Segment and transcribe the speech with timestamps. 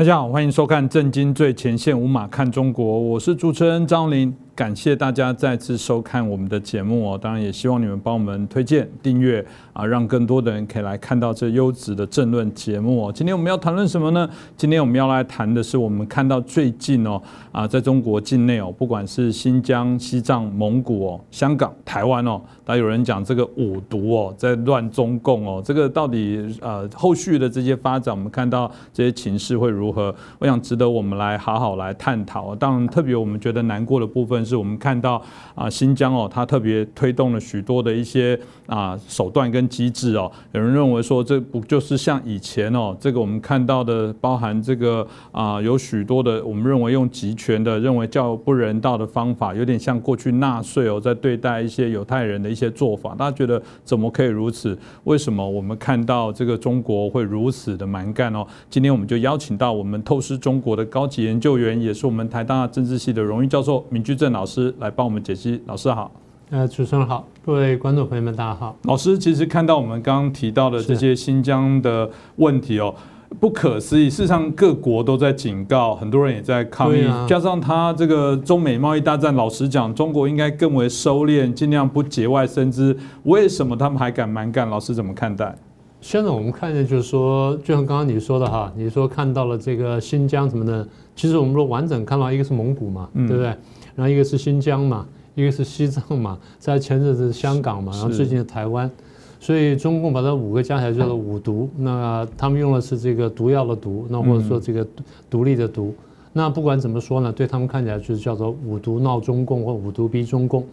[0.00, 4.34] 大家好，欢迎收看《震惊最前线》，无马看中国，我是主持人张琳。
[4.60, 9.42] 感谢大家再次收看我们的节目哦，当然也希望你们帮我们推荐、订阅
[9.72, 13.10] 啊，让更多的人可以来看到这优质的政论节目哦。
[13.10, 14.28] 今天我们要谈论什么呢？
[14.58, 17.18] 今天我们要来谈的是我们看到最近哦
[17.52, 30.14] 啊，在中国境内哦，不管是新疆、西藏、蒙古哦、香港、台湾哦，那有人讲这个五毒哦，在乱中共哦，这个到底呃后续的这些发展，我们看到这些情势会如何？
[30.38, 32.54] 我想值得我们来好好来探讨。
[32.54, 34.44] 当然，特别我们觉得难过的部分。
[34.50, 35.22] 是我们看到
[35.54, 40.30] 啊，新疆哦，它特别推动了许多的一些啊手段跟机制哦。
[40.52, 53.14] 有人认为说，这不就是像以前哦，这个我们看到的，包含这个啊，有许多的我们认为用集权的、认为较不人道的方法，有点像过去纳粹哦，在对待一些犹太人的一些做法。
[53.16, 54.76] 大家觉得怎么可以如此？
[55.04, 58.46] 为什么我们看到这个中国会如此的蛮干哦？
[58.68, 64.40] 今天我们就邀请到我们透视中国的高级研究员，也是我们台大政治系的荣誉教授闵居正老。
[64.40, 65.60] 老师来帮我们解析。
[65.66, 66.10] 老师好，
[66.48, 68.74] 呃，主持人好，各位观众朋友们，大家好。
[68.84, 72.94] 老师其实看到我们刚刚提到的这些新疆的问题哦，
[73.38, 74.08] 不可思议。
[74.08, 77.04] 事实上，各国都在警告，很多人也在抗议。
[77.28, 82.96] 加上他这个中美贸易大战，老实讲，中国应该更为收敛，尽量不节外生枝。
[83.24, 84.66] 为什么他们还敢蛮干？
[84.70, 85.54] 老师怎么看待？
[86.00, 93.54] 现在我们看见就是说，就像刚刚你说的哈，你说看到了这个新疆什么的，其实我们说完整看到一个是蒙古嘛，对不对？
[94.00, 98.90] 然后一个是新疆嘛，一个是西藏嘛，在前阵子香港嘛，然后最近的台湾，
[99.38, 101.68] 所以中共把这五个加起来叫做五毒。
[101.76, 104.86] 那他们用的是这个毒药的毒，那或者说这个
[105.28, 105.94] 独立的毒。
[106.32, 110.64] 那不管怎么说呢，对他们看起来就是叫做五毒闹中共或五毒逼中共。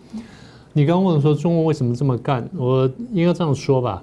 [0.72, 4.02] 你刚问说中共为什么这么干，我应该这样说吧。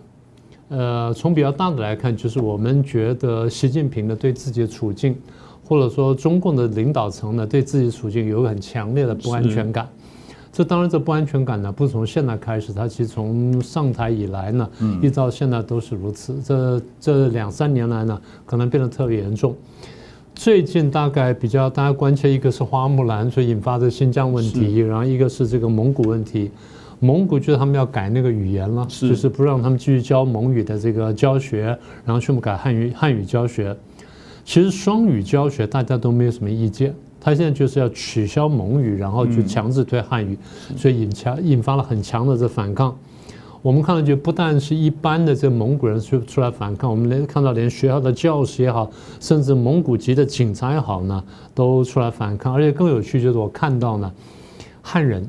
[0.69, 5.17] 呃，从比较大的来看，就是我们觉得习近平的对自己的处境。
[5.65, 9.89] 或者说，中共的领导层呢，对自己处境有个很强烈的不安全感。
[10.53, 14.71] 这当然，这不安全感呢，不是从现在开始，它其实从上台以来呢，
[15.03, 16.41] 一直到现在都是如此。
[16.45, 19.57] 这这两三年来呢，可能变得特别严重。
[20.35, 26.51] 最近大概比较大家关切，一个是花木兰所引发的新疆问题，然后一个是这个蒙古问题。
[27.01, 33.77] 蒙古就是他们要改那个语言了，就是不让他们继续教蒙语的这个教学，然后全部改汉语汉语教学。
[34.45, 40.39] 其实双语教学大家都没有什么意见，他现在就是要取消蒙语，然后就强制推汉语，
[40.77, 42.95] 所以引强引发了很强的这反抗。
[43.63, 51.25] 我们看到就不但是一般的这蒙古人出出来反抗，我们连看到连学校的教师也好，甚至蒙古籍的警察也好呢，
[51.55, 52.53] 都出来反抗。
[52.53, 54.13] 而且更有趣就是我看到呢，
[54.83, 55.27] 汉人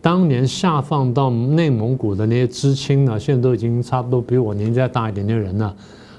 [0.00, 5.72] 当年下放到内蒙古的那些知青呢，现在都已经差不多比我年纪再大一点点人了，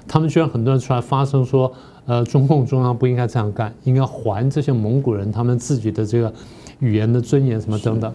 [0.08, 1.70] 他们居然很多人出来发声说。
[2.06, 6.32] 呃，中共中央不应该这样干，应该还这些蒙古人他们自己的这个
[6.78, 8.12] 语言的尊严什么等等。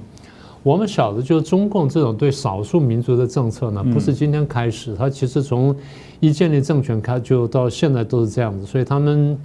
[0.61, 5.75] 我们晓得，就是中共这种对少数民族的政策呢，不是今天开始，它其实从
[6.19, 8.65] 一建立政权开就到现在都是这样子。
[8.65, 9.35] 所以他们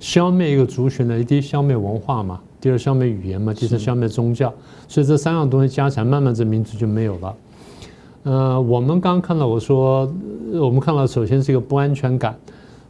[0.00, 4.52] 消灭一个族群呢，第一消灭文化嘛，第二消灭语言嘛，第三消灭宗教。
[4.88, 7.34] 所以这三样东西加起来，慢慢这民族就没有了。
[8.22, 10.10] 呃，我们刚刚看到我说，
[10.54, 12.34] 我们看到首先是一个不安全感。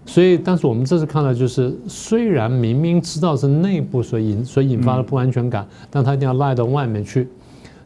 [0.08, 7.28] 所以，但是我们这次看到，就是虽然明明知道是内部所引所引发的不安全感，但他一定要赖到外面去。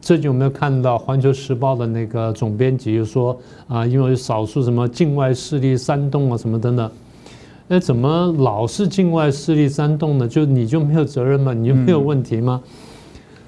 [0.01, 6.89] 最近有没有看到《环球时报》的那个总编辑就说啊，因为少数什么境外势力煽动啊什么等等，
[7.69, 10.29] 哎，怎么老是境外势力煽动呢？
[10.29, 11.53] 就你就没有责任吗？
[11.53, 12.63] 你就没有问题吗？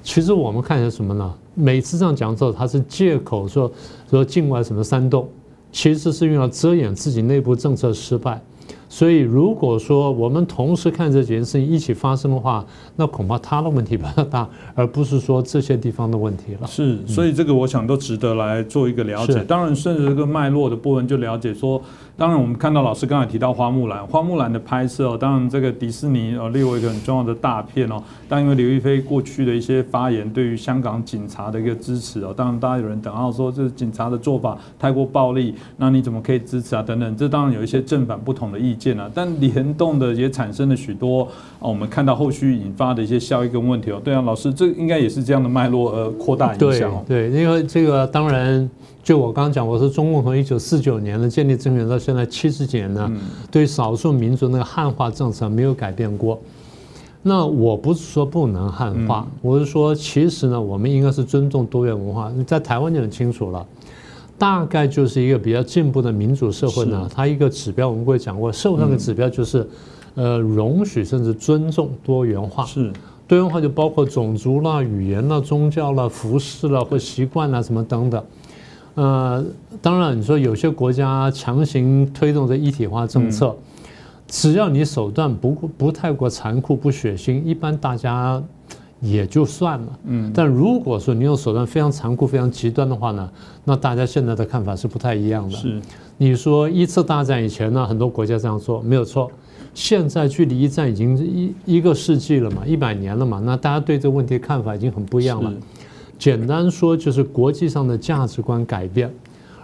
[0.02, 1.32] 其实我们看见什么呢？
[1.54, 3.70] 每次这样讲之后，他是借口说
[4.10, 5.28] 说境外什么煽动，
[5.70, 8.42] 其实是用来遮掩自己内部政策失败。
[8.94, 12.64] 所以，如果说我们同时看这几件事情一起发生的话，
[12.94, 16.66] 那恐怕他的问题比较大，而不是说这些地方的问题了。
[16.68, 19.42] 是，所以这个我想都值得来做一个了解。
[19.48, 21.82] 当然，顺着这个脉络的部分就了解说。
[22.16, 28.00] 当然，我们看到老师刚才提到花木兰，花木兰的拍摄哦，当然这个迪士尼哦列为一个很重要的大片哦。
[28.28, 36.82] 但因为刘亦菲过去的一些发言，对于香港警察的一个支持哦，当然大家有人等到说这警察的做法太过暴力，那你怎么可以支持啊？
[36.86, 39.10] 等等，这当然有一些正反不同的意见啊。
[39.14, 41.22] 但联动的也产生了许多
[41.58, 44.00] 啊，我们看到后续引发的一些效益跟问题哦。
[44.04, 47.02] 对啊，老师，这应该也是这样的脉络而扩大影响哦。
[47.06, 48.68] 对，因为这个当然。
[49.02, 53.12] 就我刚刚讲，我说中共从一九四九年的建立政权到现在七十几年呢，
[53.50, 56.40] 对少数民族那个汉化政策没有改变过。
[57.20, 62.32] 那我不是说不能汉化，我是说其实呢，我们应该是尊重多元文化。
[62.46, 63.66] 在台湾就很清楚了，
[64.36, 67.08] 大概就是一个比较进步的民主社会呢。
[67.14, 69.66] 它一个指标我们会讲过，社会上的指标就是，
[70.14, 72.64] 呃，容许甚至尊重多元化。
[72.66, 72.92] 是
[73.26, 78.24] 多元化就包括种族啦、语言啦、宗教啦、服饰啦或习惯啦什么等等。
[78.94, 79.44] 呃，
[79.80, 83.54] 当然你说有些国家强行推动这一体化政策，
[84.28, 88.42] 只要你手段不不太过残酷、不血腥，一般大家。
[89.04, 93.30] 也就算了，嗯，但如果说你用手段非常残酷、非常极端的话呢，
[93.62, 95.54] 那大家现在的看法是不太一样的。
[95.58, 95.78] 是，
[96.16, 99.30] 你说一次大战以前呢，很多国家这样做没有错，
[99.74, 105.52] 现在距离一战已经一一个世纪了嘛，一百年了嘛，那大家对这个问题看法已经很不一样了。
[106.18, 109.12] 简单说就是国际上的价值观改变，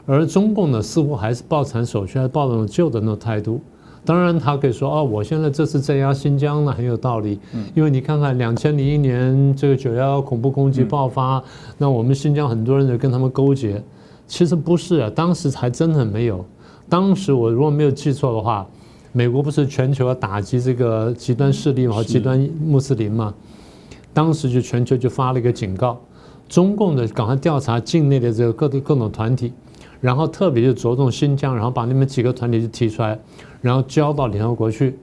[0.04, 3.58] 而中共呢，似乎还是抱残守缺，还抱那种旧的那种态度。
[4.04, 7.38] 当然，他可以说哦，我现在这次镇压新疆呢很有道理，
[7.74, 11.42] 因为你看看两千零一年这个九幺幺恐怖攻击爆发，
[11.76, 13.82] 那我们新疆很多人就跟他们勾结，
[14.26, 16.44] 其实不是啊，当时还真的没有。
[16.88, 18.66] 当时我如果没有记错的话，
[19.12, 23.34] 美国不是全球要打击这个极端势力和极端穆斯林嘛？
[24.14, 26.00] 当时就全球就发了一个警告，
[26.48, 29.52] 中共的赶快调查境内的这个各种各种团体，
[30.00, 33.18] 然后特别就着重新疆，然后把那么几个团体就提出来。
[33.60, 34.96] 然后交到联合国去，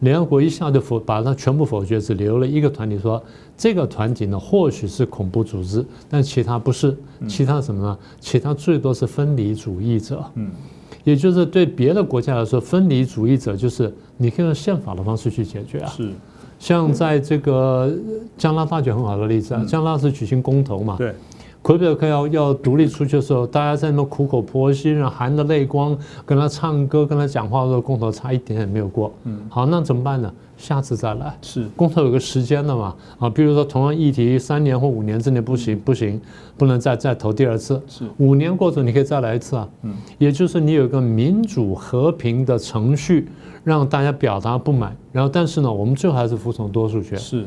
[0.00, 3.22] 联合国一下就否把它全部否决，只留了一个团体说
[3.56, 6.96] 这个团体呢或许是恐怖组织，但其他不是，
[7.28, 7.98] 其他什么呢？
[8.20, 10.22] 其他最多是分离主义者。
[10.34, 10.50] 嗯，
[11.04, 15.88] 也就是对别的国家来说，分离主义者就是你可以用宪法的方式去解决啊。
[15.96, 16.10] 是，
[16.58, 17.92] 像在这个
[18.36, 20.96] 加拿大就很好的例子啊，加拿大是举行公投嘛。
[20.98, 21.14] 对。
[21.64, 25.96] 魁北克要要独立出去的时候，大家在那苦口婆心，然后含着泪光
[26.26, 29.10] 跟他唱歌、跟他讲话的时候，公投差一点也没有过。
[29.24, 30.30] 嗯，好，那怎么办呢？
[30.58, 31.34] 下次再来。
[31.40, 32.94] 是，公投有个时间的嘛？
[33.18, 36.20] 啊，比如说同样议题，三年或五年之内不行，不行，
[36.58, 37.80] 不能再再投第二次。
[37.88, 39.66] 是，五年过后你可以再来一次啊。
[39.84, 43.26] 嗯，也就是你有一个民主和平的程序，
[43.64, 47.16] 让大家表达不满，然后但是呢，我们最后还是服从多数权。
[47.16, 47.46] 是。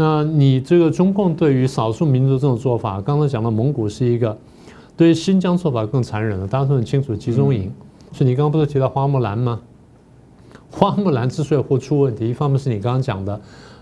[0.00, 4.34] 那你这个中共对于少数民族这种做法，刚才讲到蒙古是一个，
[4.96, 6.48] 对于新疆做法更残忍了。
[6.48, 7.70] 大家都很清楚，集中营。
[8.14, 9.60] 是你刚刚不是提到花木兰吗？
[10.70, 13.38] 花木兰之所以会出问题，一方面是你刚刚讲的，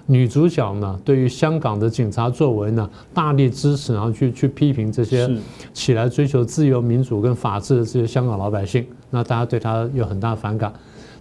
[0.06, 5.30] 女主角呢对于香港的警察作为呢大力支持，然后去去批评这些
[5.72, 10.72] 起来追求自由民主跟法治的这些香港老百姓，那大家对她有很大反感。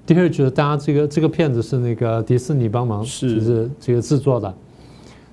[0.08, 4.52] 第二就是大家这个这个片子是那个迪士尼帮忙就是这个制作的。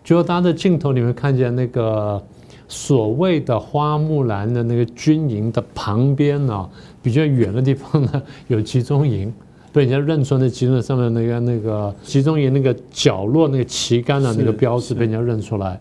[0.04, 2.22] 就大家的镜头里面看见那个
[2.68, 6.68] 所谓的花木兰的那个军营的旁边呢，
[7.02, 9.32] 比较远的地方呢有集中营，
[9.72, 15.80] 被人家认出那集中营上面那个那个集中营那个角落那个旗杆的那个标志被人家认出来，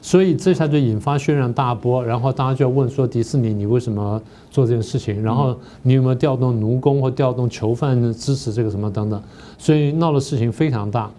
[0.00, 4.22] 所以这下就引发轩然大波，然后大家就要问说迪士尼你为什么
[4.52, 5.20] 做这件事情？
[5.20, 9.20] 然后你有没有调动奴工或调动囚犯支持这个什么等等？
[9.58, 11.10] 所以闹的事情非常大，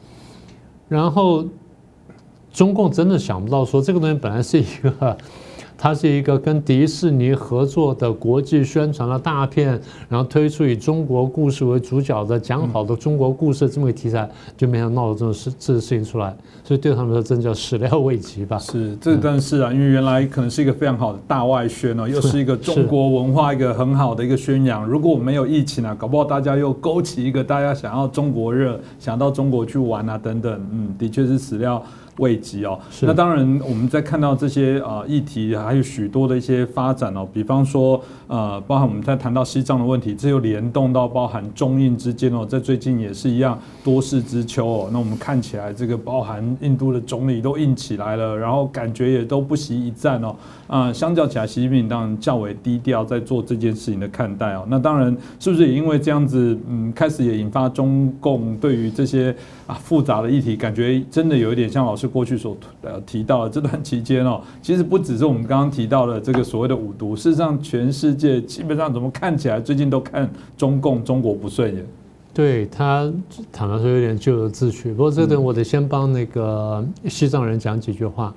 [0.88, 1.44] 然后。
[2.54, 5.18] 中共真的想不到，说这个东西本来是一个，
[5.78, 9.80] 它是一个跟迪士尼合作的国际宣传的大片，
[10.10, 16.36] 然后推出以中国故事为主角的讲好的中国故事这么个题材，就没想到闹了这种事这个事情出来，
[16.66, 18.58] 所以对他们说真叫始料未及吧。
[18.58, 24.86] 是，这但是啊，因为原来可能是一个非常好的大外宣哦，又是一个中国文化一个很好的一个宣扬。
[24.86, 31.82] 如果没有疫情啊，搞不好大家又勾起一个大家想要中国热，想到中国去玩啊等等，嗯，的确是始料。
[32.20, 44.90] 未及哦，那当然，我们在看到这些啊议题，还有许多的一些发展哦，比方说呃，包含我们在谈到西藏的问题，这又联动到包含中印之间哦，在最近也是一样多事之秋哦。
[44.92, 50.36] 那我们看起来这个包含印度的总理都硬起来了，然后感觉也都不惜一战哦。
[50.68, 54.64] 啊，相较起来，习近平当然较为低调，在做这件事情的看待哦。
[54.68, 59.36] 那当然，是不是也因为这样子，嗯，开始也引发中共对于这些
[59.70, 71.86] 啊复杂的议题，感觉真的有一点像老师过去所呃提到的这段期间哦， 其实不只是我们刚刚提到的这个所谓的五毒，事实上全世界基本上怎么看起来，最近都看中共中国不顺眼。
[72.34, 73.12] 对他
[73.52, 78.34] 坦白说有点咎由自取，不过这点我得先帮那个西藏人讲几句话。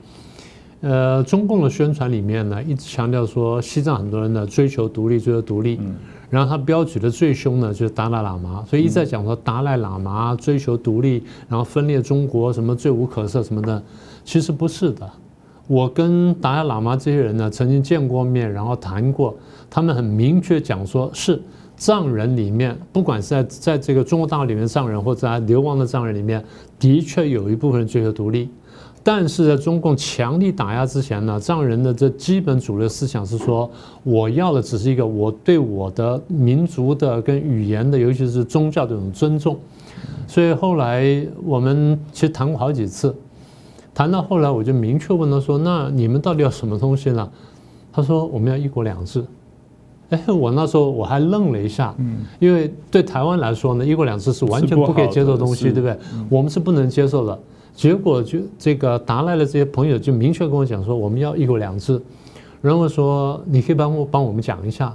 [0.83, 5.79] 呃，中共的宣传里面呢，一直强调说西藏很多人呢追求独立，追求独立。
[6.33, 13.83] 然后他标举的最凶呢，就是达赖喇嘛，所以一再讲说达赖喇嘛追求独立，然后分裂中国，什么罪无可赦什么的。
[14.25, 15.07] 其实不是的。
[15.69, 19.37] 我跟达赖喇嘛这些人呢，曾经见过面，然后谈过，
[19.69, 21.39] 他们很明确讲说，是
[21.77, 26.43] 藏人里面，不管是在在这个中国大陆里面藏人，或者在流亡的藏人里面，
[26.79, 28.49] 的确有一部分人追求独立。
[29.05, 33.69] 但是在中共强力打压之前呢，藏人的这基本主流思想是说，
[34.05, 39.59] 我要的只是一个我对我的民族的跟语言的，尤其是宗教这种尊重。
[40.27, 43.15] 所以后来我们其实谈过好几次，
[43.93, 47.29] 谈到后来我就明确问他说：“那你们到底要什么东西呢？”
[47.93, 49.25] 他说：“我们要一国两制。”
[50.11, 55.97] 哎，我那时候我还愣了一下，嗯，因为对台湾来说呢，一国两制是完全不可以接受的东西，对不对？
[56.29, 57.39] 我们是不能接受的。
[57.75, 62.00] 结果就这个达赖的这些朋友就明确跟我讲说，我们要一国两制。
[62.61, 64.95] 然后说，你可以帮我帮我们讲一下。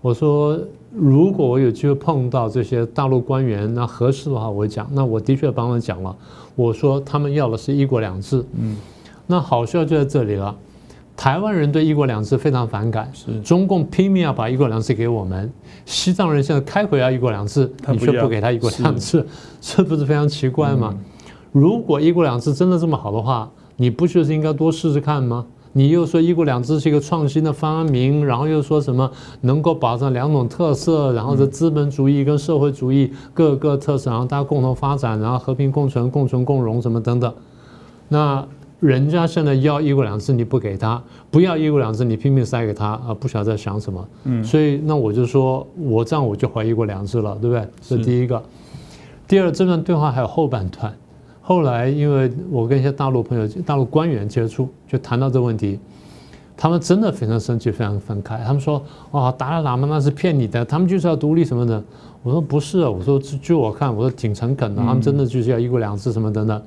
[0.00, 0.58] 我说，
[0.92, 4.88] 如果我有机会碰到这些大陆官员，那合适的话，我讲。
[4.92, 6.16] 那我的确帮他讲了。
[6.56, 8.44] 我说，他们要的是一国两制。
[8.58, 8.76] 嗯，
[9.26, 10.56] 那好笑就在这里了。
[11.16, 15.52] 台湾人对一国两制非常反感，是中共拼命要把一国两制给我们。
[15.84, 19.24] 西藏人现在开回要一国两制，你却不给他一国两制，
[19.60, 20.96] 这不是非常奇怪吗？
[21.52, 25.46] 如果一国两制真的这么好的话，你不就是应该多试试看吗？
[25.72, 29.10] 你又说一国两制是一个创新的发明，然后又说什么
[29.42, 37.32] 能够保障两种特色，然后这资本主义跟社会主义各个特色，然后大家共同发展，然后和平共存、共存共荣什么等等，
[38.08, 38.46] 那。
[38.80, 41.02] 人家现在要一国两制，你不给他；
[41.32, 43.12] 不要一国两制，你拼命塞给他啊！
[43.12, 44.08] 不晓得在想什么。
[44.22, 47.66] 嗯，所以那我就说，我这样我就怀疑一国两制了，对不对？
[47.82, 48.40] 这第一个。
[49.26, 50.94] 第二，这段对话还有后半段。
[51.48, 55.80] 后来，因为我跟一些大陆朋友、大陆官员接触，就谈到这个问题，
[56.54, 58.44] 他们真的非常生气，非常愤慨。
[58.44, 61.82] 他们说：“啊，达赖喇嘛那是骗你的，他们就是要独立什么的。”
[62.22, 66.62] 我说：“不是啊，我说据我看，我说挺诚恳的，他们真的就是要一国两制什么等等。”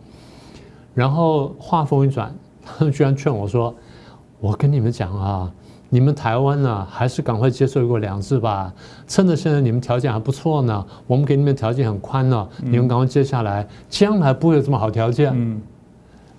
[0.96, 2.34] 然后话锋一转，
[2.66, 3.72] 他们居然劝我说
[4.42, 5.52] ：“我跟你们讲啊，
[5.94, 8.72] 你们台湾呢，还是赶快接受一国两制吧。
[9.10, 15.62] 趁着现在你们条件还不错呢，我们给你们条件很宽呢，你们赶快接下来，将来不会有这么好条件。”嗯，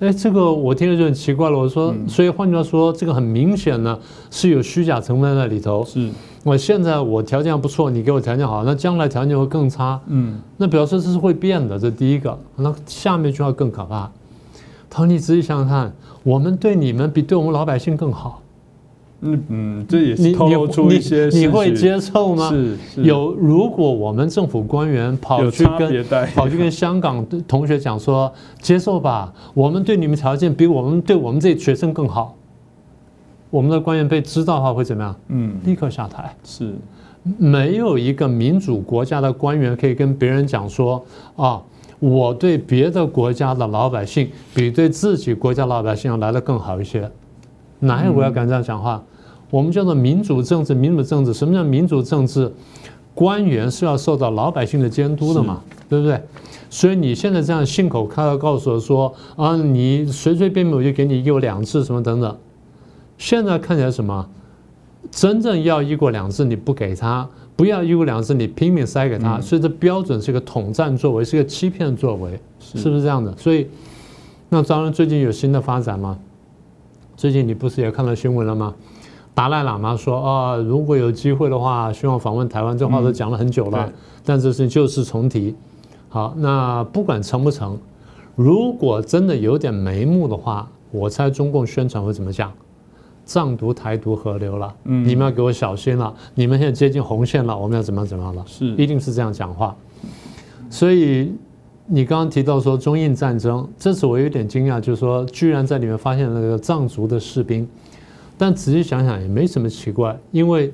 [0.00, 1.58] 哎，这个我听了就很奇怪了。
[1.58, 3.98] 我说，所以换句话说，这个很明显呢
[4.30, 5.84] 是有虚假成分在里头。
[5.84, 6.10] 是，
[6.44, 10.00] 我现在我条件不错，你给我条件好，那将来条件会更差。
[10.06, 11.78] 嗯，那表示这是会变的。
[11.78, 14.10] 这第一个，那下面一句话更可怕。
[14.88, 15.92] 他说：“你仔细想想看，
[16.22, 18.41] 我们对你们比对我们老百姓更好。
[19.22, 22.50] 嗯嗯，这也是透露出一些你会接受吗？
[22.50, 23.32] 是有。
[23.34, 32.36] 如果我们政府官员跑去跟跑去跟香港的同学讲说，接受吧，我们对你们条件比我们对我们这学生更好，
[33.48, 35.16] 我们的官员被知道的话会怎么样？
[35.28, 36.34] 嗯，立刻下台。
[36.44, 36.74] 是
[37.38, 41.04] 没有一个民主国家的官员可以跟别人讲说
[41.36, 41.62] 啊。”
[42.02, 47.08] 我对别的国家的老百姓比对自己国家老百姓要来的更好一些，
[47.78, 49.00] 哪有国要敢这样讲话？
[49.52, 52.50] 我们叫做民主政治，民主政治什么叫民主政治？
[53.14, 56.18] 官员是要受到老百姓的监督的嘛，对不对？
[56.70, 62.34] 所以你现在这样信口开河告诉我说啊，你随随便便我就给你一国两制什么等等，
[63.18, 64.26] 现在看起来什么？
[65.10, 67.28] 真正要一国两制你不给他。
[67.54, 73.36] 不要一国两制，你拼命塞给他，所以这标准是一个统战作为，是一个欺骗作为，是不是这样的？
[73.36, 73.68] 所以，
[74.48, 76.18] 那当然最近有新的发展吗？
[77.14, 78.74] 最近你不是也看到新闻了吗？
[79.34, 83.90] 达赖喇嘛说啊，如果有机会的话，希望访问台湾，这话都讲了很久了，
[84.24, 85.54] 但这是旧事重提。
[86.08, 87.78] 好，那不管成不成，
[88.36, 92.52] 如果真的有点眉目的话，我猜中共宣传会怎么讲？
[93.24, 96.12] 藏独、台独合流了，嗯，你们要给我小心了。
[96.34, 98.44] 你们现在接近红线了，我们要怎么样怎么样了？
[98.46, 99.74] 是，一定是这样讲话。
[100.68, 101.32] 所以
[101.86, 107.66] 你刚刚提到说中印战争，这次我有点惊讶，就是说居然在里面发现那个藏族的士兵。
[108.42, 110.72] 但仔细想想也没什么奇怪，因为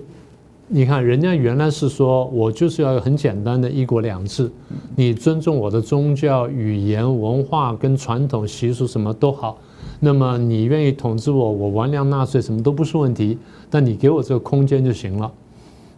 [0.69, 4.51] 你看人家原来是说我就是要很简单的一国两制，
[4.97, 9.59] 你尊重我的宗教、语言、文化跟传统习俗什么都好。
[10.01, 13.37] 那么你愿意统治我，我完粮纳税什么都不是问题，
[13.69, 15.31] 但你给我这个空间就行了，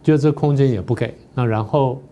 [0.02, 2.02] 就这空间也不给，那然后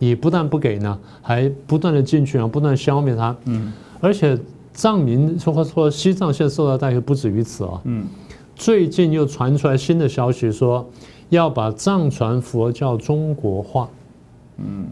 [0.00, 4.36] 你不但不给呢，还不断的进去，然后不断消灭它，嗯，而且
[4.72, 8.04] 藏民说说西藏现在受到待遇不止于此啊，嗯，
[8.54, 10.88] 最近又传出来新的消息说
[11.28, 13.88] 要把藏传佛教中国化，
[14.58, 14.86] 嗯，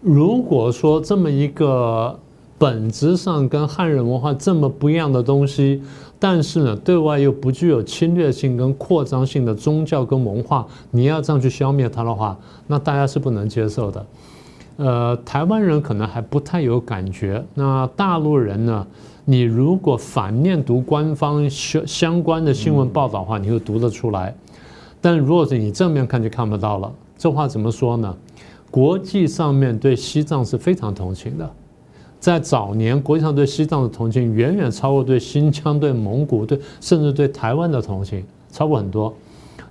[0.00, 2.18] 如果说这么一个。
[2.56, 5.82] 本质上跟汉人文化这么不一样的东西，
[6.20, 14.06] 但是呢，对外又不具有侵略性跟扩张性的宗教跟文化，你要这样去消灭它的话，那大家是不能接受的。
[14.76, 18.86] 呃，台湾人可能还不太有感觉，那大陆人呢？
[19.24, 24.34] 你如果反面读官方相相关的新闻报道的话，你会读得出来。
[25.00, 26.92] 但如果是你正面看就看不到了。
[27.16, 28.14] 这话怎么说呢？
[28.70, 31.50] 国际上面对西藏是非常同情的。
[32.18, 39.14] 在早年国际上对西藏的同情远远超过对新疆、对蒙古、对甚至对台湾的同情，超过很多。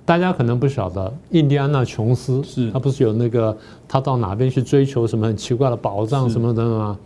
[0.05, 3.55] 大家可能不晓得，印第安纳琼斯是他不是有那个
[3.87, 6.97] 他到哪边去追求什么很奇怪的宝藏什么等等吗？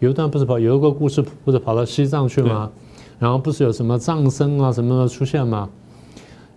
[0.00, 2.70] 有一段不是跑有一个故事不是跑到西藏去吗？
[3.18, 5.70] 然后不是有什么藏僧啊什么的出现吗？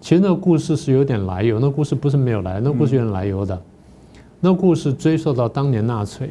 [0.01, 3.61] 其实那个故事是有点来由，那故事不是没有来，那故事有点来由的。
[4.39, 6.29] 那故事追溯到当年纳粹。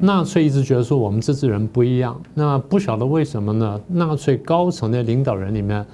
[0.00, 3.80] 纳粹一直觉得说我们这支人不一样，那不晓得为什么呢？
[3.88, 5.84] 纳粹高层的领导人里面，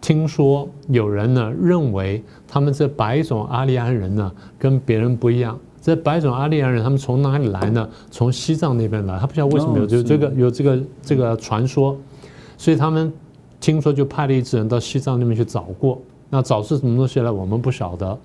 [0.00, 5.58] 听说有人呢认为他们这白种阿利安人呢跟别人不一样。
[5.84, 7.86] 这白种阿利安人他们从哪里来呢？
[8.10, 11.94] 从西藏那边来，他不知道为什么有就这个有这个这个传说，
[12.56, 13.12] 所以他们
[13.60, 16.00] 听说就派了一支人到西藏那边去找过。
[16.30, 17.30] 那找是什么东西呢？
[17.30, 18.18] 我们不晓得。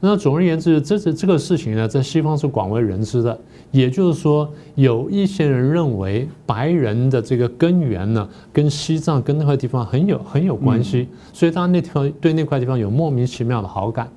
[0.00, 3.38] 那总而言之，这这这个事情呢，在西方是广为人知的。
[3.70, 14.10] 也就是说，有一些人认为白人的这个根源呢，跟西藏跟那块地方很有很有关系，所以他那地方对那块地方有莫名其妙的好感。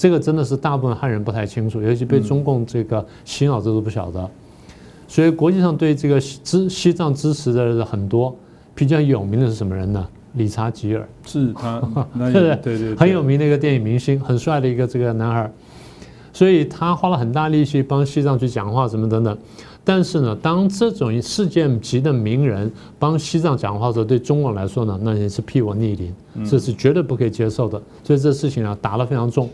[0.00, 4.30] 这个真的是大部分汉人不太清楚，尤其被中共这个洗脑，这都不晓得。
[5.06, 8.34] 所以国际上对这个支西藏支持的人很多，
[8.74, 10.08] 比较有名的是什么人呢？
[10.36, 11.82] 理查吉尔是他，
[12.16, 12.56] 对对？
[12.62, 15.52] 对对，很有名的一个电影明星，很帅的一个这个男孩，
[16.32, 19.36] 所以他花了很大力气帮西藏去讲话，什么等等。
[19.84, 26.14] 但是呢，当这种世界级的名人帮西藏讲话的时候，对中国来说呢，那也是屁我逆鳞，
[26.48, 27.78] 这是绝对不可以接受的。
[28.02, 29.50] 所以这事情啊，打得非常重。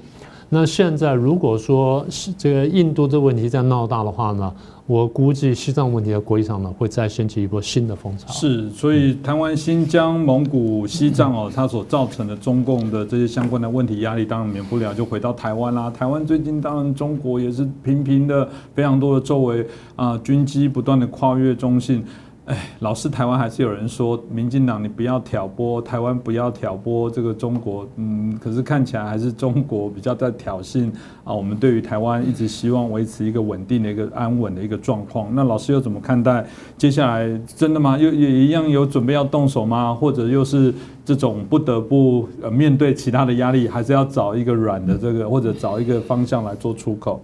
[0.49, 2.07] 那现在如果说
[2.39, 4.53] 这个印度这问题再闹大的话呢？
[4.87, 8.33] 我估计西藏问题在国际上呢，会再掀起一波新的风潮。
[8.33, 15.91] 是，所以台湾、新疆、蒙古、西藏哦，它所造成的中共的这些相关的问题压力，当然免不了就回到台湾啦。
[15.91, 22.05] 台湾最近当然中国也是频频的非常多的周围啊军机不断的跨越中信。
[22.47, 30.89] 哎，老是台湾还是有人说，民进党你不要挑拨台湾，不要挑拨这个中国，嗯，可是看起来还是中国比较在挑衅
[31.25, 31.35] 啊。
[31.35, 35.29] 我们对于台湾一直希望维持一个稳定的一个安稳的一个状况。
[35.35, 36.47] 那老师又怎么看待
[36.79, 37.99] 接下来真的吗？
[37.99, 39.93] 又也一样有准备要动手吗？
[39.93, 40.73] 或者又是
[41.05, 47.21] 这种不得不呃面对其他的压力，还是要找一个软的这个，或者找一个方向来做出口？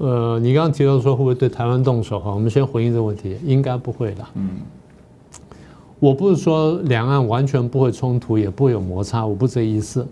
[0.00, 2.32] 呃，你刚刚提到说会不会对台湾动手哈？
[2.32, 4.24] 我们先回应这个问题，应该不会的。
[4.34, 4.48] 嗯，
[5.98, 10.06] 我不是说两岸完全不会冲突，也不会有摩擦，我不这意思。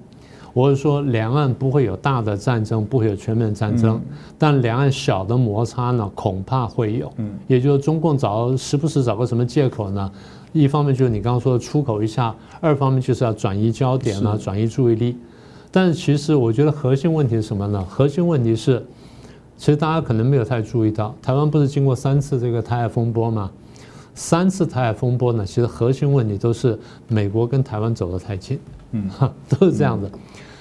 [0.53, 3.99] 我是说两岸不会有大的战争，不会有全面战争，
[4.37, 7.11] 但两岸小的摩擦呢，恐怕会有。
[7.17, 10.13] 嗯，也就是中共找时不时找个什么借口呢？
[10.53, 15.17] 一方面就是你刚刚说的出口一下，二方面就是要转移焦点啊，转移注意力。
[15.71, 17.83] 但是其实我觉得核心问题是什么呢？
[17.89, 18.85] 核心问题是。
[19.59, 23.51] 其实大家可能没有太注意到，台湾不是经过三次这个台海风波吗？
[24.15, 28.59] 三次台海风波呢，其实核心问题都是美国跟台湾走得太近，
[28.93, 29.11] 嗯，
[29.49, 30.11] 都是这样的。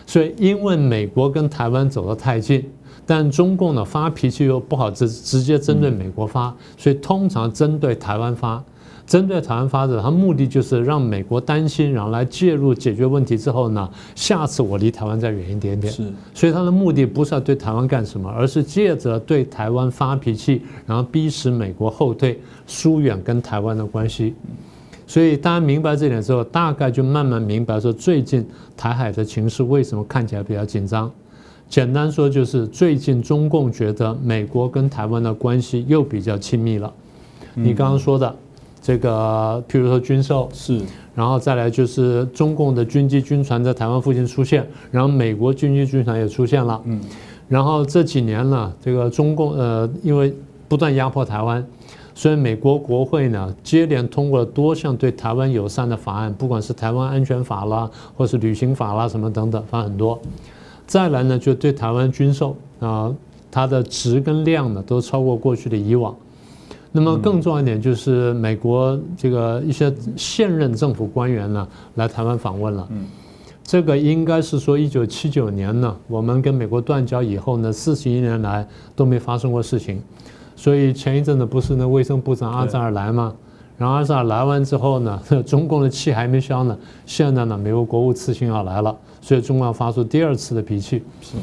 [0.05, 2.67] 所以因为美国跟台湾走得太近，
[3.05, 8.63] 但中共呢发脾气又不好直直接针对美国发，所以通常针对台湾发。
[9.07, 15.91] 针对台湾发展，它目的就是让美国担心，然后来介入解决问题之后呢，下次我离台湾再远一点点。
[15.91, 24.35] 是，所以它的目的不是要对台湾干什么，而是借着对台湾发脾气，然后逼使美国后退，疏远跟台湾的关系。
[25.07, 31.09] 所以大家明白这点之后，大概就慢慢明白说，最近台海的情势为什么看起来比较紧张。
[31.69, 36.93] 简单说就是最近中共觉得美国跟台湾的关系又比较亲密了。
[37.53, 38.35] 你刚刚说的。
[38.87, 40.81] 这个，譬如说军售是，
[41.13, 46.97] 然后再来就是中共的军机、军船在台湾附近出现，然后美国军机、军船也出现了，嗯，
[47.49, 50.33] 然后这几年呢，这个中共呃，因为
[50.69, 51.61] 不断压迫台湾，
[52.15, 60.17] 所以美国国会呢接连通过了多项对台湾友善的法案，不管是台湾安全法啦，或是旅行法啦什么等等，反正很多。
[60.85, 63.13] 再来呢，就对台湾军售啊，
[63.51, 66.15] 它的值跟量呢都超过过去的以往。
[66.91, 72.87] 那么更重要一点就是，美国这个一些现任政府官员呢来台湾访问了。
[72.89, 73.05] 嗯，
[73.63, 80.01] 这个应该是说，一九七九年呢，我们跟美国断交以后呢，四十一年来都没发生过事情。
[80.55, 83.35] 所以前一阵子不是那卫生部长阿扎尔来吗？
[83.77, 86.75] 然后阿扎尔来完之后呢， 中共的气还没消呢。
[87.05, 91.03] 现在呢，美国国务次卿要来了，所以中共要发出第二次的脾气。
[91.21, 91.35] 是，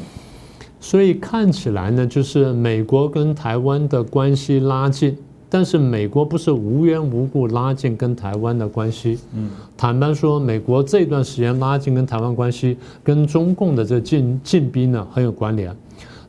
[0.81, 5.17] 所以看起来呢，就是美国跟台湾的关系拉近。
[5.55, 9.17] 但是美国不是无缘无故拉近跟台湾的关系。
[9.33, 15.73] 嗯，坦白说，美国这段时间拉近跟台湾关系，跟中共的这进进逼呢很有关联。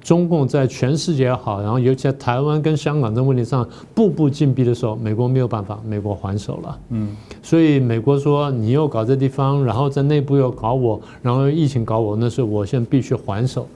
[0.00, 6.78] 中共在全世界也好，然后尤其在台湾跟香港这问题上步步进逼的时候，美国没有办法，美国还手了。
[6.90, 13.66] 嗯，所以美国说你又搞这地方，然后在内部又搞我，然后疫情搞我，那是我现在必须还手。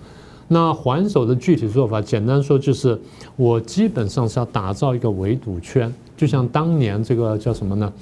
[0.52, 3.00] 那还手的具体做法，简单说就是
[3.36, 7.92] 我基本上是要打造一个围堵圈，就像当年这个叫什么呢？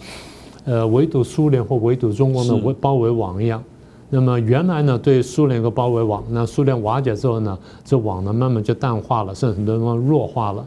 [0.64, 3.62] 呃，围堵苏联或围堵中国的围包围网一样。
[4.08, 10.66] 那么原来呢，对苏联有个包围网，那苏联瓦解之后呢，这网呢慢慢就淡化了，甚至很多地方弱化了。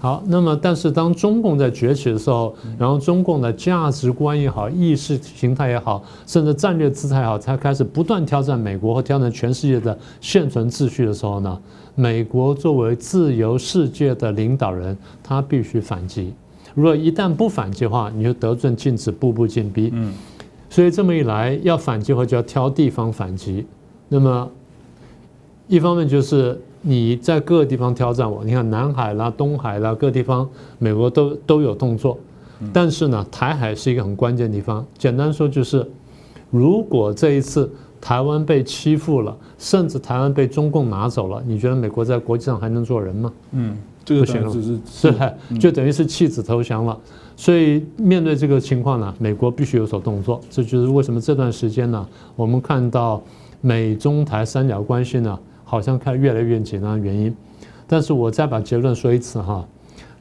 [0.00, 11.60] 好，那么但是当中共在崛起的时候，然后中共的价值观也好，意识形态也好，甚至战略姿态也好，才开始不断挑战美国和挑战全世界的现存秩序的时候呢，
[11.94, 16.32] 美国作为自由世界的领导人，他必须反击。
[16.74, 19.90] 如果一旦不反击的话，你就得寸进尺，步步紧逼。
[19.92, 20.14] 嗯。
[20.70, 23.66] 所以这么一来，要反击的话，就要挑地方反击。
[24.08, 24.48] 那么，
[25.66, 32.18] 一方面就是你在各个地方挑战我，你看南海啦、东海啦，各地方美国都都有动作。
[32.72, 34.84] 但是呢，台海是一个很关键的地方。
[34.98, 35.86] 简单说就是，
[36.50, 43.32] 如果这一次台湾被欺负了，甚至台湾被中共拿走了，你觉得美国在国际上还能做人吗？
[43.52, 43.76] 嗯。
[44.02, 45.14] 这个行是是，
[45.60, 46.98] 就等于是弃子投降了。
[47.36, 50.40] 所以面对这个情况呢，美国必须有所动作。
[50.50, 53.22] 这就是为什么这段时间呢，我们看到
[53.60, 55.38] 美中台三角关系呢，
[55.70, 57.32] 好像看越来越紧张的原因。
[57.86, 59.64] 但是我再把结论说一次哈，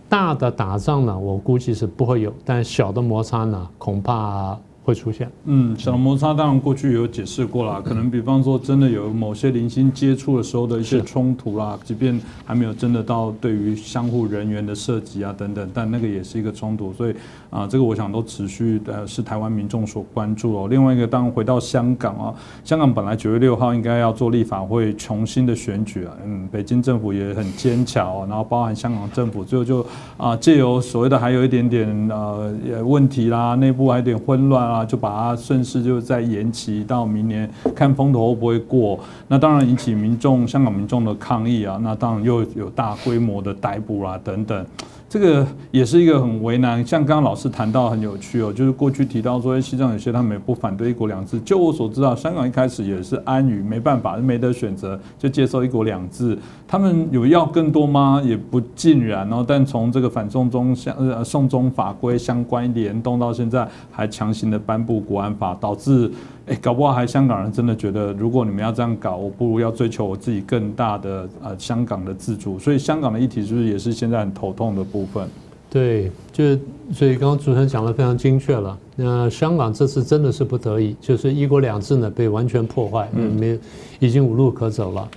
[0.07, 4.55] 大的打仗呢，我估计是不会有，但小的摩擦呢，恐怕。
[4.89, 17.13] 会出现，嗯，小摩擦当然过去有解释过了，可能比方说真的有某些零星接触的时候的一些冲突啦，即便还没有真的到对于相互人员的涉及啊等等，但那个也是一个冲突，所以
[17.51, 20.67] 啊，这个我想都持续呃是台湾民众所关注哦。
[20.67, 29.85] 另外一个，当然回到香港啊，香港本来九月六号应该要做立法会重新的选举啊，嗯，北京政府也很坚强哦，然后包含香港政府最后就
[30.17, 32.51] 啊借由所谓的还有一点点呃
[32.83, 34.78] 问题啦，内部还有点混乱啊。
[34.85, 38.99] 就把它顺势就再延期到明年，看风头会不会过。
[39.27, 41.79] 那当然引起民众、香港民众的抗议啊。
[41.81, 44.65] 那当然又有大规模的逮捕啊等等。
[45.09, 51.39] 这个也是一个很为难，像刚刚老师谈到很有趣哦，就是过去提到说西藏有些他们也不反对一国两制。
[51.39, 56.37] 就我所知道，香港一开始也是安于没办法，没得选择就接受一国两制。
[56.67, 58.21] 他们有要更多吗？
[58.23, 59.43] 也不尽然哦。
[59.47, 66.11] 但从这个反送中相呃送中法规相关联动到现在，还强行的颁布国安法，导致。
[66.49, 72.57] 哎，搞不好还香港人真的觉得，如果你们要这样搞，我不如要追求我自己更大的呃香港的自主。
[72.57, 75.27] 所以香港的议题是不是也是现在很头痛的部分？
[75.69, 76.59] 对，就是
[76.91, 78.75] 所以刚刚主持人讲的非常精确了。
[78.95, 83.59] 那香港这次真的是不得已，就是一国两制呢被完全破坏，没
[83.99, 85.07] 已经无路可走了。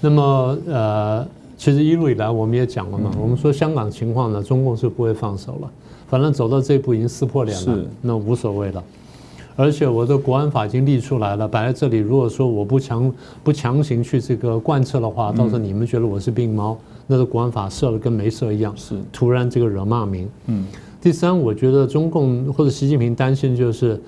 [0.00, 1.24] 那么呃，
[1.56, 5.70] 其实一路以来我们也讲了嘛，我们说香港情况呢，中共是不会放手了，
[6.08, 8.82] 反正走到这一步已经撕破脸了，那无所谓了。
[9.56, 11.98] 而且我的国安法已经立出来了，摆在这里。
[11.98, 13.12] 如果说我不强
[13.42, 20.28] 不强行去这个贯彻的话，到时候你们觉得我是病猫，那个国安法设了跟没设一样，是突然这个惹骂名。
[20.46, 20.66] 嗯。
[21.00, 24.00] 第三，我觉得中共或者习近平担心就是，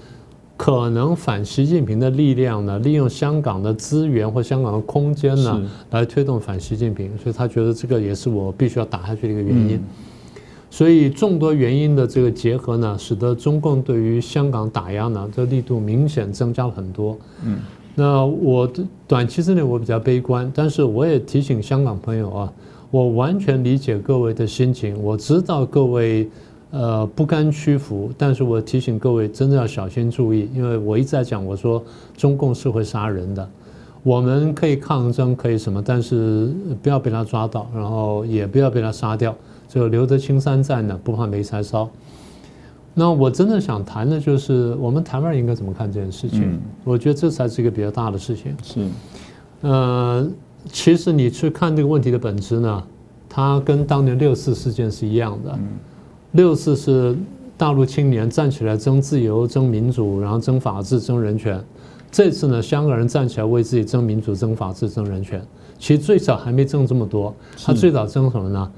[0.56, 9.80] 可能反习近平的力量呢，利用香港的资源或香港的空间呢，来推动反习近平，所以他觉得这个也是我必须要打下去的一个原因。
[10.74, 17.16] 所以众多原因的这个结合呢，使得中共对于香港打压呢，这力度明显增加了很多。
[17.44, 17.58] 嗯，
[17.94, 18.68] 那我
[19.06, 22.52] 短期之内我比较悲观，但是我也提醒香港朋友啊，
[22.90, 26.28] 我完全理解各位的心情，我知道各位
[26.72, 31.80] 呃不甘屈服，但是我提醒各位真的要小心注意，因为我一直在讲，我说
[32.16, 33.48] 中共是会杀人的，
[34.02, 39.32] 我们可以抗争，可以什么，但是不要被他抓到，然后也不要被他杀掉。
[39.74, 41.90] 就留得青山在呢，不怕没柴烧。
[42.94, 46.60] 那我真的想谈的就是，我们台湾人应该怎么看这件事情？
[46.84, 48.56] 我觉得这才是一个比较大的事情。
[48.62, 48.88] 是，
[49.62, 50.24] 呃，
[50.70, 52.84] 其实你去看这个问题的本质呢，
[53.28, 55.58] 它跟当年六四事件是一样的。
[56.30, 57.16] 六四是
[57.56, 61.60] 大陆青年站起来争自由、争民主，然后争法治、争人权。
[62.12, 65.44] 这次呢，香港人站起来为自己争民主、争法治、争人权。
[65.80, 67.34] 其实最早还没争这么多，
[67.64, 68.70] 他最早争什么呢？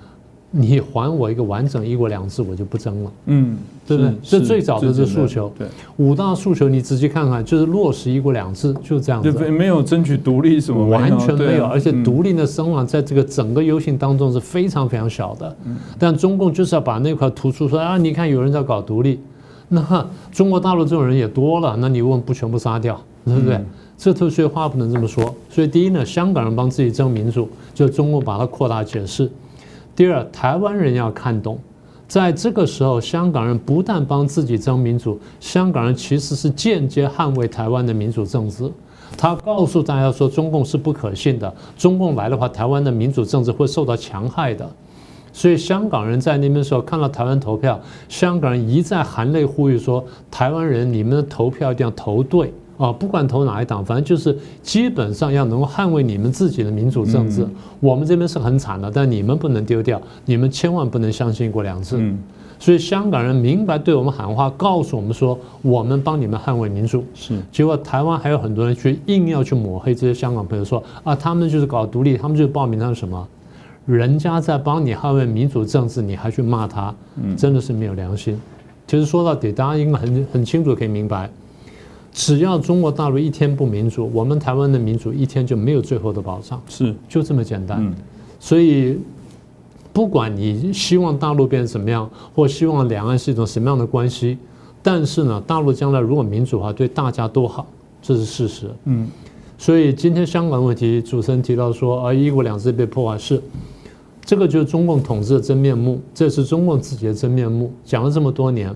[0.58, 3.12] 你还我一个完整一国两制，我就不争了。
[3.26, 4.12] 嗯，对不对？
[4.22, 5.66] 这最早的这诉求，对
[5.98, 9.30] 五大诉求，你仔细看看，就是落实一国两制，就这样子。
[9.50, 11.66] 没有争取独立什么，完全没有。
[11.66, 15.54] 而且独立的声望在这个整个游行当中是非常非常小的。
[15.98, 19.20] 但中共就是要把那块突出，说啊，你看有人在搞独立，
[19.68, 23.60] 那中国大陆这种人也多了，那你问不全部杀掉，对不对？
[23.98, 25.34] 这特殊话不能这么说。
[25.48, 29.26] 所以第一呢，香港人帮自己争民主，就中共把它扩大解释；
[29.96, 31.58] 第二，台湾人要看懂，
[32.06, 38.70] 在这个时候，香港人不但帮自己争民主，香港人其实是间接捍卫台湾的民主政治。
[39.16, 44.68] 他告诉大家说，中共是不可信的，中共来的话，台湾的民主政治会受到强害的。
[45.32, 47.80] 所以香港人在那边的时候看到台湾投票，
[48.10, 52.92] 香港人一再含泪呼吁说：“台湾人，你们的投票一定要投对啊！
[52.92, 57.46] 不管投哪一党，反正就是基本上要能够捍卫你们自己的民主政治。
[57.80, 61.96] 我们这边是很惨的，但你们不能丢掉，你们千万不能相信一国两制。”
[62.58, 67.38] 所以香港人明白对我们喊话，告诉我们说：“我们帮你们捍卫民主。”是。
[67.52, 73.28] 结果台湾还有很多人去硬要去抹黑这些香港朋友，说：“啊，他们就是搞独立，他们就是报名他是什么？”
[73.84, 76.94] 人家在帮你捍卫民主政治，你还去骂他，
[77.36, 78.40] 真的是没有良心。
[78.86, 81.30] 其实说到底，大家应该很很清楚可以明白，
[82.16, 86.58] 只要中国大陆一天不民主，我们台湾的民主一天就没有最后的保障。
[86.66, 87.94] 是，就这么简单。
[88.40, 88.98] 所以，
[89.92, 94.38] 不管你希望大陆变成什么样，或希望两岸是一种什么样的关系，
[94.82, 97.66] 但是呢，大陆将来如果民主化，对大家都好，
[98.00, 98.70] 这是事实。
[98.84, 99.06] 嗯。
[99.58, 103.38] 所以今天香港问题，主持人提到说，啊，一国两制被破坏是。
[104.24, 107.70] 这个就是中共统治的真面目，这是中共自己的真面目。
[107.84, 108.74] 讲了这么多年，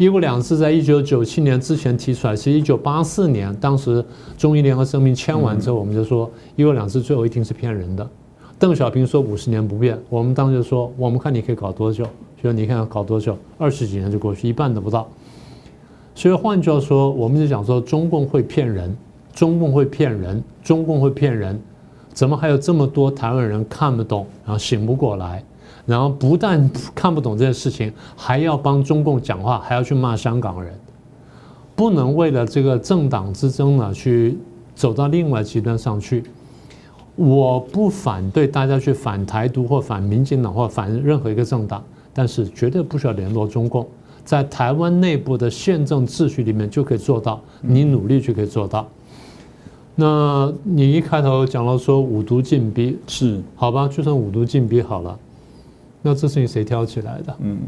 [0.00, 4.02] 一国两制在一九九七年之前提出来，是一九八四年，当时
[4.38, 8.08] 中英联合声明签完之后，我们就说一国两制最后一定是骗人的。
[8.58, 12.06] 邓小平说五十年不变，我们当时就说我们看你可以搞多久，
[12.42, 15.06] 就你看要搞多久，二十几年就过去，一半都不到。
[16.14, 18.96] 所以换句话说，我们就讲说中共会骗人，
[19.34, 21.60] 中共会骗人，中共会骗人。
[22.14, 25.44] 怎么还有这么多台湾人看不懂，然后醒不过来，
[25.86, 30.72] 然后不但看不懂这件事情，还要帮中共讲话，还要去骂香港人，
[31.74, 34.38] 不能为了这个政党之争呢去
[34.74, 36.22] 走到另外极端上去。
[37.16, 43.86] 我不反对大家去反台独或反民进党或反任何一个政党，但是绝对不需要联络中共，
[44.24, 48.88] 在台湾内部的宪政秩序里面就可以做到，你努力就可以做到。
[49.96, 55.18] 那你一开头讲到说五毒禁逼是好吧，就算五毒禁逼好了，
[56.02, 57.36] 那这事情谁挑起来的？
[57.40, 57.58] 嗯，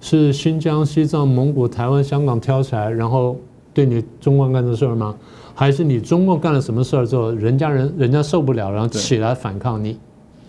[0.00, 3.36] 是新疆、西藏、蒙古、台湾、香港挑起来，然后
[3.72, 5.14] 对你中共干的事儿吗？
[5.54, 9.98] 还是你中共干了什么事儿之后，人家人人家受不了，然后起来反抗你？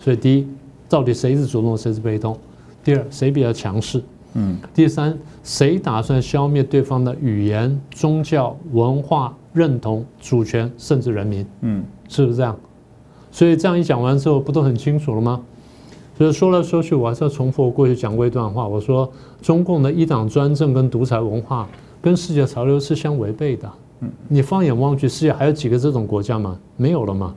[0.00, 0.46] 所以第一，
[0.88, 2.38] 到底谁是主动，谁是被动？
[2.82, 4.02] 第二，谁比较强势？
[4.34, 9.34] 嗯，第三，谁打算消灭对方的语言、宗教、文化？
[9.52, 12.56] 认同主权，甚至人民，嗯，是不是这样？
[13.32, 15.40] 所以这样一讲完之后，不都很清楚了吗？
[16.20, 18.68] 就是说来说去，我还是要重复我过去讲过一段话。
[18.68, 21.66] 我说，中共的一党专政跟独裁文化，
[22.02, 23.66] 跟世界潮流是相违背的。
[24.00, 26.58] 嗯，你放眼望去，世界还有几个这种国家吗？
[26.76, 27.34] 没有了吗？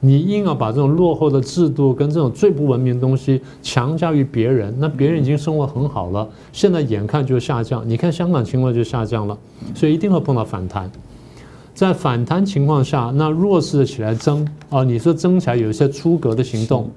[0.00, 7.82] 你硬要把这种落后的制度跟这种最不文明的东西强加于别人，那别人已经生活很好了，现在眼看就下降。
[7.88, 9.38] 你看香港情况就下降了，
[9.74, 10.92] 所以一定会碰到反弹。
[11.72, 14.84] 在反弹情况下，那弱势的起来争啊！
[14.84, 16.90] 你说争起来有一些出格的行动，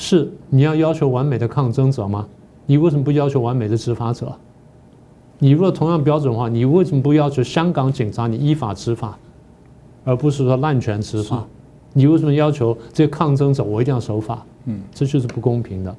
[0.00, 2.24] 是你要要求完美的抗争者吗？
[2.66, 4.32] 你为什么不要求完美的执法者？
[5.40, 9.18] 你如果同样标准的话，你为什么不要求香港警察你依法执法，
[10.04, 11.44] 而不是说滥权执法？
[11.94, 14.46] 你为什么要求这些抗争者我一定要守法？
[14.66, 15.92] 嗯，这就是不公平的。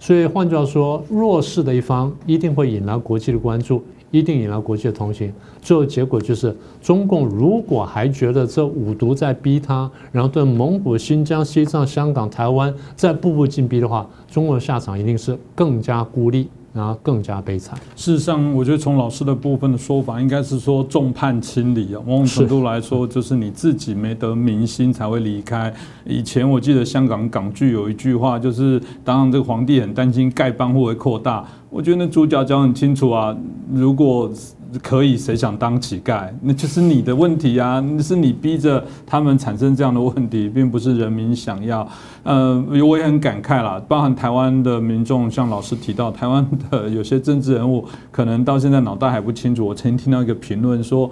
[0.00, 3.80] 所以换句话说，弱势的一方一定会引来国际的关注。
[4.10, 16.48] 一定引来国际的同情，最后结果就是中共如果还觉得这五毒在逼他，然后对蒙古、新疆、西藏、香港、台湾再步步进逼的话，中国的下场一定是更加孤立。
[16.72, 17.76] 然后更加悲惨。
[17.96, 22.00] 事实上，我觉得从老师的部分的说法，应该是说众叛亲离啊。
[22.06, 25.74] 某种程度来说，就是你自己没得民心才会离开。
[26.04, 31.44] 以前我记得香港港剧有一句话，就是当然这个皇帝很担心丐帮会扩大。
[31.70, 33.34] 我觉得那主角讲很清楚啊，
[33.72, 34.30] 如果。
[34.84, 36.28] 可以，谁想当乞丐？
[36.42, 37.84] 那就是你的问题啊！
[38.00, 41.84] 是你逼着他们产生这样的问题，并不是人民想要。
[42.22, 49.66] 呃，我也很感慨啦，包含台湾的民众，像老师提到，台湾的有些政治人物，可能到现在脑袋还不清楚。
[49.66, 51.10] 我曾经听到一个评论说：“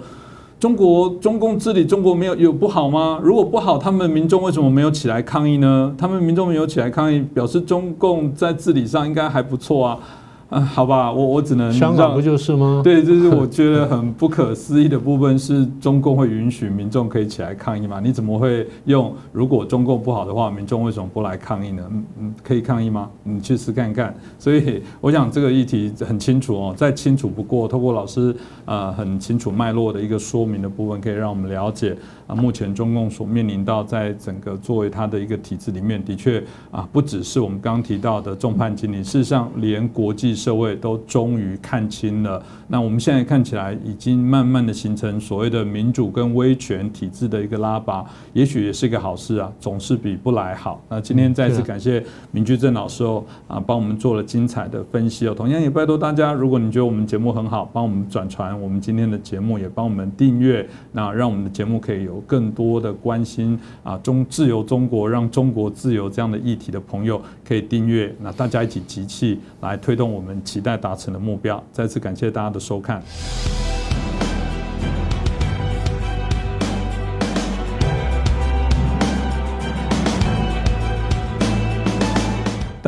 [0.57, 3.19] 中国中共治理中国没有有不好吗？
[3.21, 5.93] 如果不好，他们民众为什么没有起来抗议呢？
[5.97, 9.99] 他们民众没有起来抗议，表示中共在治理上应该还不错啊。”
[10.49, 12.81] 嗯， 好吧，我我只能香港不就是吗？
[12.83, 17.99] 对，这是我觉得很不可思议的部分，是中共会允许民众可以起来抗议吗？
[18.03, 21.83] 你怎么会用如果中共不好的话，民众为什么不来抗议呢？
[21.91, 23.09] 嗯嗯，可以抗议吗？
[23.23, 24.15] 你去试看看。
[24.37, 28.35] 所以我想这个议题很清楚哦，再清楚不过，透过老师
[28.65, 31.95] 啊很清楚脉络的一个说明的部分，可以让我们了解
[32.29, 40.29] 啊，目前中共所面临到在整个作为它的一个体制里面，的确啊，不只是我们刚刚提到的众叛亲离，事实上连国际。
[40.39, 50.81] 社会都终于看清了，那我们现在看起来已经慢慢的形成所谓的民主跟威权体制的一个拉拔，也许也是一个好事啊，总是比不来好。
[50.87, 55.33] 那今天再次感谢明居正老师哦，啊，帮我们做了精彩的分析哦。
[55.35, 70.39] 同样也拜托大家，如果你觉得我们节目很好，帮我们转传我们今天的节目，也帮我们订阅，那让我们的节目可以有更多的关心啊中自由中国，让中国自由这样的议题的朋友可以订阅，那大家一起集气来推动我们。
[70.49, 71.63] 期待达成的目标。
[71.71, 73.68] 再次感谢大家的收看。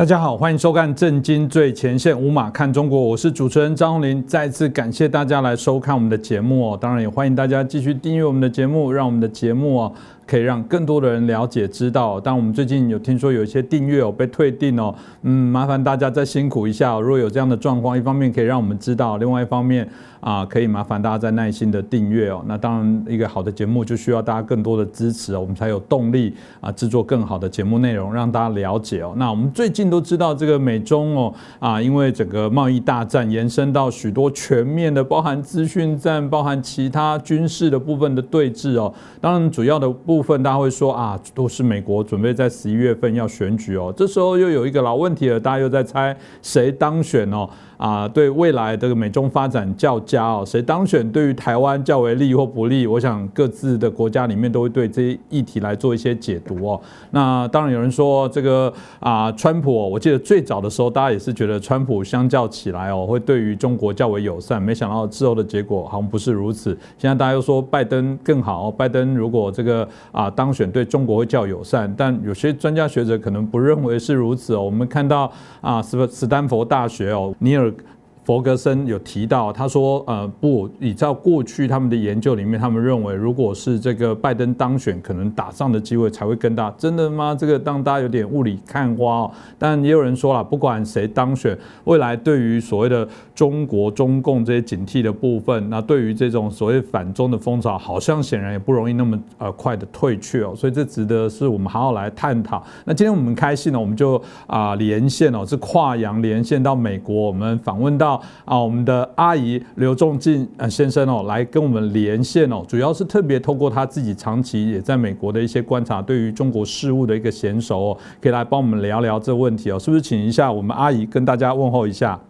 [0.02, 4.20] 大家好，欢迎收看《震惊最前线》，五马看中国，我是主持人张宏林。
[4.26, 9.92] 再次感谢大家来收看我们的节目哦，当然也欢迎大家继续订阅我们的节目，让我们的节目哦。
[10.26, 12.20] 可以让更多的人了解、知道。
[12.20, 16.98] 但我们最近有听说有一些订阅哦被退订哦，嗯，麻烦大家再辛苦一下。
[17.00, 19.88] 如果有这样的状况，一方面可以让我们知道，另外一方面
[20.20, 22.42] 啊，可以麻烦大家再耐心的订阅哦。
[22.46, 29.14] 那当然，一个好的节目就需要大家更多的支持哦，我们才有动力啊制作更好的节目内容，让大家了解哦。
[29.16, 38.92] 那我们最近都知道这个美中哦啊，因为整个贸易大战延伸到许多全面的，包含资讯战、包含其他军事的部分的对峙哦。
[39.20, 47.48] 当然，主要的部分大家会说啊，都是美国准备在十一月份要选举哦，这时候又有一个老问题了，大家又在猜谁当选哦。
[47.82, 52.86] 啊，对未来这个美中发展较佳哦，谁当选对于台湾较为利或不利？
[52.86, 56.80] 我想各自的国家里面都会对这些议题来做一些解读哦。
[57.10, 66.70] 那当然有人说这个啊，川普，我记得最早的时候大家也是觉得川普相较起来哦，会对于中国较为友善，没想到之后的结果好像不是如此。
[66.96, 74.62] 现在大家又说拜登更好，拜登如果这个啊当选对中国会较友善，但有些专家学者可能不认为是如此哦。
[74.62, 75.28] 我们看到
[75.60, 77.71] 啊，斯斯丹佛大学哦，尼尔。
[77.72, 86.72] work 佛格森有提到，他说：“呃，不，依照过去他们的研究里面，他们认为，如果是这个拜登当选，可能打仗的机会才会更大。
[86.78, 87.36] 真的吗？
[87.36, 89.30] 这个让大家有点雾里看花哦。
[89.58, 100.54] 但也有人说了，不管谁当选，未来对于所谓的中国、中共这些警惕的部分，那对于这种所谓反中的风潮，好像显然也不容易那么呃快的退却哦。
[100.54, 102.64] 所以这值得是我们好好来探讨。
[102.84, 108.11] 那今天我们开心呢，我们就啊连线哦，是跨洋连线到美国，我们访问到。”
[108.44, 120.02] 啊，我们的阿姨刘仲进先生哦，来跟我们连线哦，主要是特别透过他自己长期也在美国的一些观察，对于中国事务的一个娴熟哦，可以来帮我们聊聊这个问题哦，是不是？
[120.02, 122.20] 请一下我们阿姨跟大家问候一下。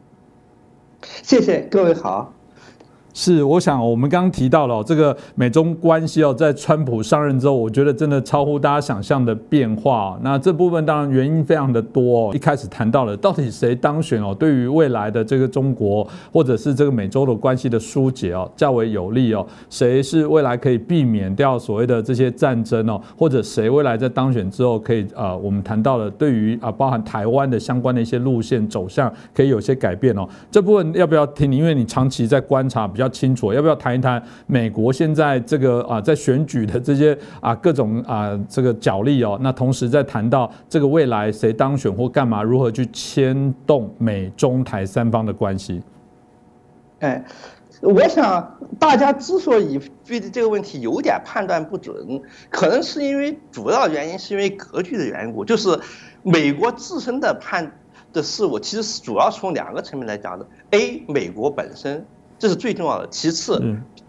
[1.01, 2.33] 谢谢各位好。
[3.15, 10.19] 是，我想我们刚刚提到了这个美中关系哦，在川普上任之后，我觉得真的超乎大家想象的变化。
[10.23, 12.31] 那这部分当然原因非常的多。
[12.31, 12.35] 哦。
[12.35, 19.47] 一开始谈到了到底谁当选哦，对于未来的这个中国或者是这个美洲的关系的疏解哦，较为有利哦。
[19.69, 30.27] 谁是未来可以避免掉所谓的这些战争哦，或者谁未来在当选之后可以啊，我们谈到了对于啊，包含台湾的相关的一些路线走向可以有些改变哦。
[30.51, 31.53] 这部分要不要听？
[31.53, 33.02] 因为你长期在观察比较。
[33.03, 39.37] 要清楚，要不要谈一谈美国现在这个啊，在选举的这些啊各种啊这个角力哦？
[39.43, 45.83] 那同时在谈到这个未来谁当选或干嘛，如何去牵动美中台三方的关系？
[47.01, 47.25] 哎，
[47.81, 55.77] 我想大家之所以对这个问题有点判断不准，可能是因为主要原因是因为格局的缘故，就是
[56.23, 57.73] 美国自身的判
[58.13, 62.07] 的事物，其实是主要从两个层面来讲的：A，美国本身。
[62.43, 63.09] 这是最重要的。
[63.09, 63.63] 其次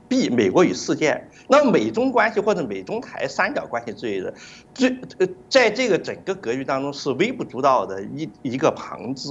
[0.10, 4.34] ，B 美国与世界，那么美中关系或者美中台三角关系之类的，
[4.74, 9.30] 最呃，在这个整个格局当中是微不足道的一一个旁支。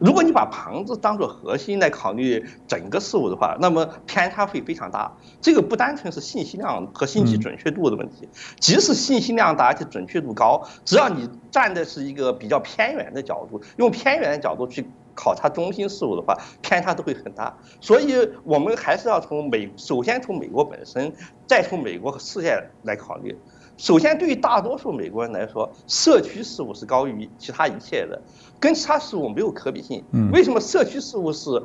[0.00, 5.12] 如果你把旁支当做核心来考虑整个事物的话，那么偏差会非常大。
[5.40, 14.86] 这个不单纯是信息量和信息准确度的问题，即使信息量大而且准确度高，只要你站的是一个比较偏远的角度，用偏远的角度去。
[15.20, 21.12] 考察中心事务的话，偏差都会很大，所以我们还是要从美，首先从美国本身，
[21.44, 23.36] 再从美国和世界来考虑。
[23.78, 28.20] 首先，对于大多数美国人来说，社区事务是高于其他一切的，
[28.58, 30.04] 跟其他事务没有可比性。
[30.32, 31.62] 为什么社区事务是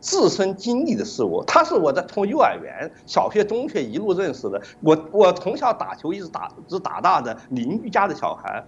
[0.00, 1.44] 自身经历的事物？
[1.46, 8.64] 它是我在从幼儿园、小学、中学一路认识的，我我从小打球一直打直打大的邻居家的小孩，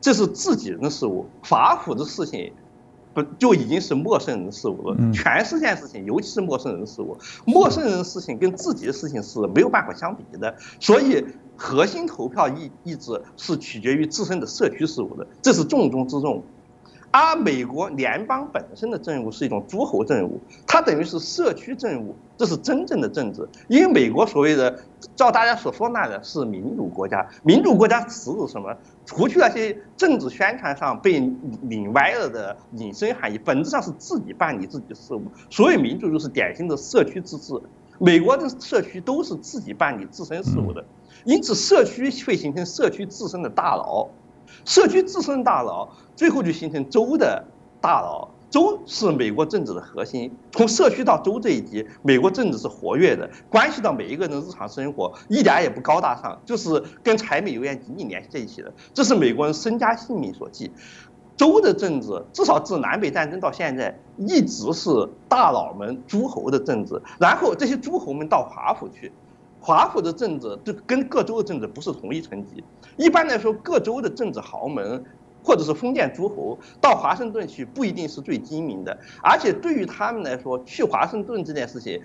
[0.00, 2.52] 这是自己人的事物，法府的事情。
[3.12, 4.94] 不就已经是陌生人的事物了？
[5.10, 10.54] 全世界事情，尤其是陌生人的事物，陌生人的事情跟自己的事情是没有办法相比的。
[10.78, 11.24] 所以，
[11.56, 16.42] 核心投票意意志是取决于自身的社区事务的，这是重中之重。
[17.12, 23.48] 而美国联邦本身的政务是一种诸侯政务，它等于是社区政务，这是真正的政治。
[23.68, 24.78] 因为美国所谓的，
[25.14, 28.76] 照大家所说那的是民主国家，民主国家词是什么？
[29.06, 31.18] 除去那些政治宣传上被
[31.62, 35.22] 拧歪了的引申含义，本质上是自己办理自己的事务。
[35.48, 37.54] 所以民主就是典型的社区自治。
[37.98, 40.84] 美国的社区都是自己办理自身事务的，
[41.24, 44.08] 因此社区会形成社区自身的大佬。
[44.64, 47.44] 社区自身大佬，最后就形成州的
[47.80, 48.28] 大佬。
[48.48, 58.72] 州是美国政治的核心，从社区到州这一级，美国政治是活跃的，关系到每一个人的日常生活，一点也不高大上，就是跟柴米油盐紧紧联系在一起的。
[58.94, 60.70] 这是美国人身家性命所系。
[61.36, 64.88] 州的政治，至少自南北战争到现在，一直是
[65.28, 67.00] 大佬们、诸侯的政治。
[67.18, 69.12] 然后这些诸侯们到华府去。
[69.58, 72.62] 华府的政治就跟各州的政治不是同一层级。
[72.96, 75.04] 一般来说，各州的政治豪门
[75.42, 78.96] 或者是封建诸侯到华盛顿去不一定是最精明的。
[79.20, 82.00] 而且对于他们来说，去华盛顿这件事情，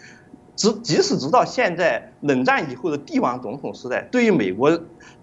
[0.55, 4.79] 直即使直到现在冷战以后的帝王总统时代，对于美国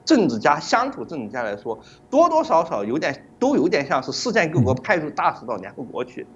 [0.09, 1.79] 政治家、乡土政治家来说，
[2.09, 6.27] 多多少少有点都有点像是世界各国派出大使到联合国去。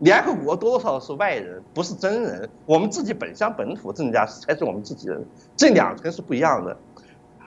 [0.00, 2.50] 联合国多多少少是外人，不是真人。
[2.66, 5.24] 我们自己本乡本土政治家才是我们自己人，
[5.56, 6.76] 这两层是不一样的。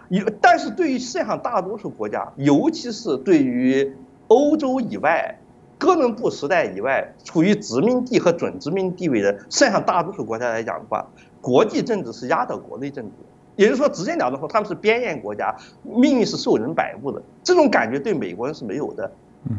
[0.08, 3.94] 有，但是对于世界上大多数国家，尤其是对于
[4.30, 5.38] 欧洲以外、
[5.78, 11.06] 哥伦布时代以外处于殖民地和准殖民地位的世界上大多数国家来讲的话，
[11.42, 13.12] 国际政治是压倒国内政治。
[13.56, 17.22] 也就是说，直接了当说，他们是边缘国家，命运是受人摆布的。
[17.44, 19.12] 这种感觉对美国人是没有的。
[19.50, 19.58] 嗯，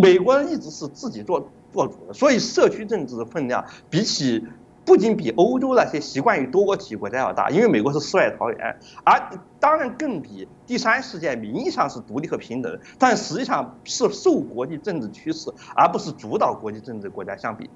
[0.00, 1.48] 美国人一直是自己做。
[1.72, 4.44] 做主的，所以社区政治的分量比起
[4.84, 17.70] 不仅比欧洲那些习惯于多国体国家要大，因为美国是世外桃源，而当然更比第三世界名义上是独立和平等，但实际上是受国际政治趋势而不是主导国际政治国家相比，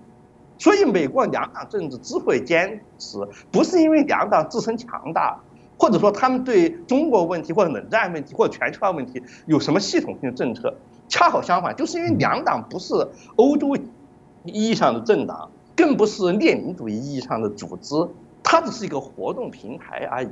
[0.65, 3.19] 所以美国两党政治之所以坚持，
[3.53, 5.39] 不是因为两党自身强大，
[5.79, 10.75] 或者说他们对中国问题或者冷战问题或者全球化问题有什么系统性的政策。
[11.07, 12.95] 恰好相反，就是因为两党不是
[13.37, 17.95] 欧洲意义上的政党，更不是列宁主义意义上的组织，
[18.43, 20.31] 它只是一个活动平台而已。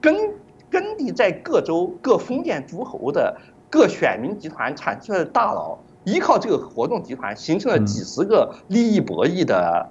[0.00, 0.34] 根
[0.68, 3.40] 根地在各州各封建诸侯的
[3.70, 5.78] 各选民集团产出来的大佬，
[6.08, 9.86] 依靠这个活动集团，形成了几十个利益博弈的、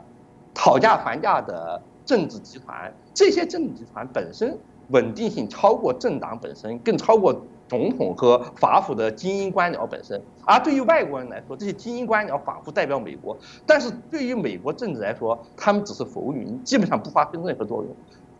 [0.53, 2.91] 讨价还价的政治集团。
[3.13, 4.57] 这些政治集团本身
[4.89, 7.39] 稳定性超过政党本身，更超过。
[7.69, 17.93] 总统和法府的精英官僚本身，而对于外国人来说，这些精英官僚仿佛代表美国，但是对于美国政治来说，他们只是浮云，基本上不发挥任何作用，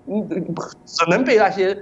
[0.07, 0.27] 嗯，
[0.85, 1.77] 只能被那些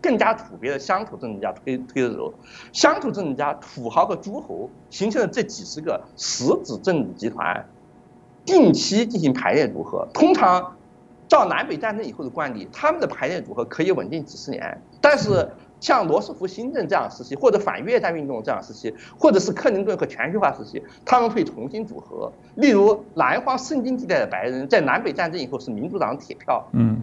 [0.00, 2.32] 更加土鳖的乡土政治家推推着走。
[2.72, 7.66] 乡土政治家、土豪和诸侯形成了这几十个实质政治集团，
[8.44, 10.06] 定期进行排列组合。
[10.12, 10.76] 通常，
[11.28, 15.48] 照南北战争以后的惯例，他们的排列组合可以稳定几十年，但是。
[15.78, 22.32] 像罗斯福新政这样时期，或者反越战运动这样时期，或者是克林顿和全球化时期，他们会重新组合。
[22.54, 27.02] 例如，南方圣经地带的白人，在南北战争以后是民主党铁票，嗯，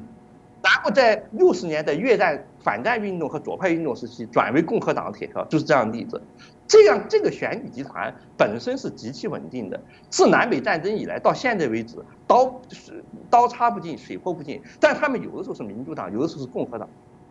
[0.64, 6.20] 然后在六十年代越战反战运动和左派运动时期，转为共和党的铁票，就是这样的例子。
[6.66, 9.80] 这样，这个选举集团本身是极其稳定的。
[10.10, 14.62] 自南北战争以来到现在为止，刀是刀插不进，水泼不进。
[14.80, 16.88] 但他们有的时候是民主党，有的时候是共和党。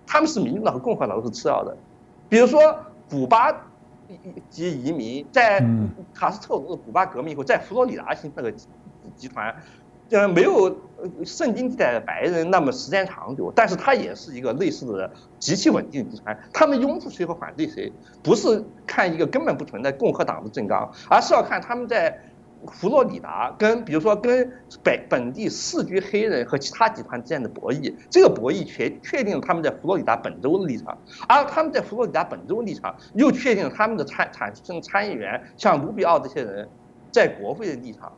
[0.06, 1.74] 他们是民主党和共和党都是次要的，
[2.28, 2.60] 比如说
[3.08, 3.50] 古巴
[4.50, 5.64] 及移民，在
[6.12, 8.52] 卡斯特罗古巴革命以后，在佛罗里达形成个
[9.16, 9.54] 集团，
[10.10, 10.76] 呃，没有
[11.24, 16.38] 圣经地带的白人那么时间长久，但是它也是一个类似的极其稳定集团。
[16.52, 17.92] 他们拥护谁和反对谁，
[18.22, 22.18] 不是看一个根本不存在共和党的政纲，而是要看他们在。
[22.68, 24.48] 佛罗里达跟比如说跟
[24.84, 30.96] 本本地四居黑人和其他集团之间的博弈，这个博弈确确定了他们在佛罗里达本州的立场，
[31.28, 36.68] 而他们在佛罗里达本州立场又确定了他们的参产生参议员像卢比奥这些人
[37.10, 38.12] 在国会的立场，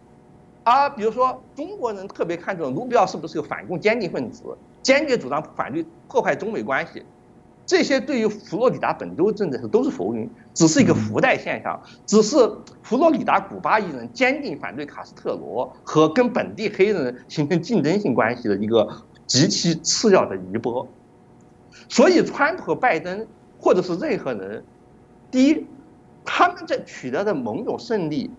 [0.64, 4.42] 而比如说中国人特别看重卢比奥是不是个反共坚定分子，
[4.82, 7.04] 坚决主张反对破坏中美关系，
[7.66, 12.36] 这些对于佛罗里达本州政治都是浮云，只是一个附带现象，只是
[12.82, 18.88] 佛罗里达古巴裔人坚定反对卡斯特罗和跟本地黑人形成竞争性关系的一个
[19.26, 20.86] 极其次要的余波。
[21.88, 23.26] 所以，川普拜登
[23.60, 24.64] 或者是任何人，
[25.30, 25.66] 第一，
[26.24, 28.30] 他们在取得的某种胜利，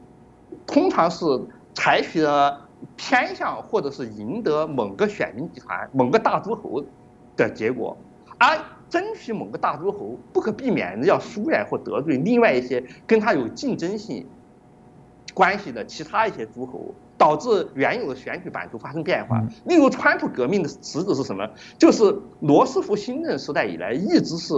[0.66, 1.26] 通常是
[1.76, 2.68] 采取了
[2.98, 6.84] 偏向或者是赢得某个选民集团、某个大诸侯
[7.38, 7.96] 的结果，
[8.40, 8.58] 而
[8.90, 14.26] 争取某个大诸侯不可避免的要疏远或得罪另外一些跟他有竞争性
[15.34, 19.44] 关系的其他一些诸侯，导致原有的选举版图发生变化。
[19.66, 21.46] 例如，川普革命的实质是什么？
[21.78, 24.54] 就是罗斯福新政时代以来一直是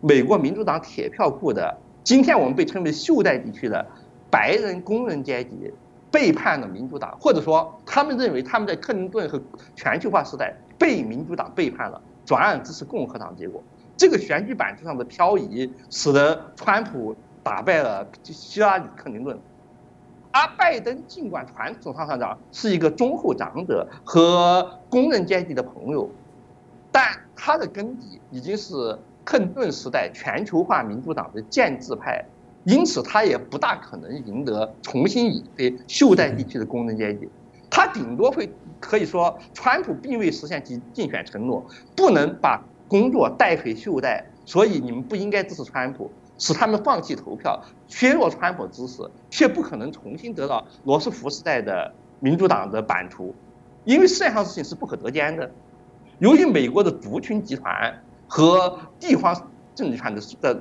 [0.00, 1.76] 美国民主党铁票库的。
[2.02, 3.86] 今天我们被称为袖带地区的
[4.30, 5.72] 白人工人阶级
[6.12, 9.42] 背叛了民主党，或者说他们认为他们在克林顿和
[9.74, 13.34] 全球化时代被民主党背叛了，转而支持共和党。
[13.34, 13.60] 结果，
[13.96, 19.36] 这个选举版图上的漂移，使得川普打败了希拉里·克林顿，
[20.30, 26.08] 而拜登尽管传统上讲是一个忠厚长者和工人阶级的朋友，
[26.92, 27.04] 但
[27.34, 28.98] 他的根底已经是。
[29.24, 32.24] 克林顿时代全球化民主党的建制派，
[32.64, 37.28] 因此他也不大可能赢得重新引飞袖带地区的工人阶级。
[37.68, 38.48] 他顶多会
[38.78, 41.64] 可以说，川普并未实现其竞选承诺，
[41.96, 53.34] 不能把工作带回袖带，所以你们不应该支持川普，使他们放弃投票，削弱川普支持，却不可能重新得到罗斯福时代的民主党的版图，
[53.84, 55.50] 因为世界上事情是不可得兼的。
[56.18, 58.02] 由于美国的族群集团。
[58.34, 60.60] 和地方政治权的的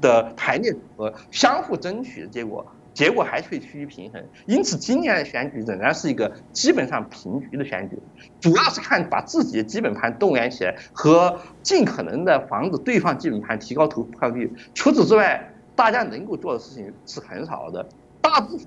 [0.00, 4.24] 的排列和相互争取的结果，结果还是会趋于平衡。
[4.46, 7.98] 因此，今年的选举仍然是一个基本上平局的选举，
[8.40, 14.52] 主要是看把自己的基本盘动员起来，和尽可能的防止对方基本盘提高投票率。
[14.74, 17.86] 除此之外，大家能够做的事情是很少的，
[18.20, 18.66] 大部分。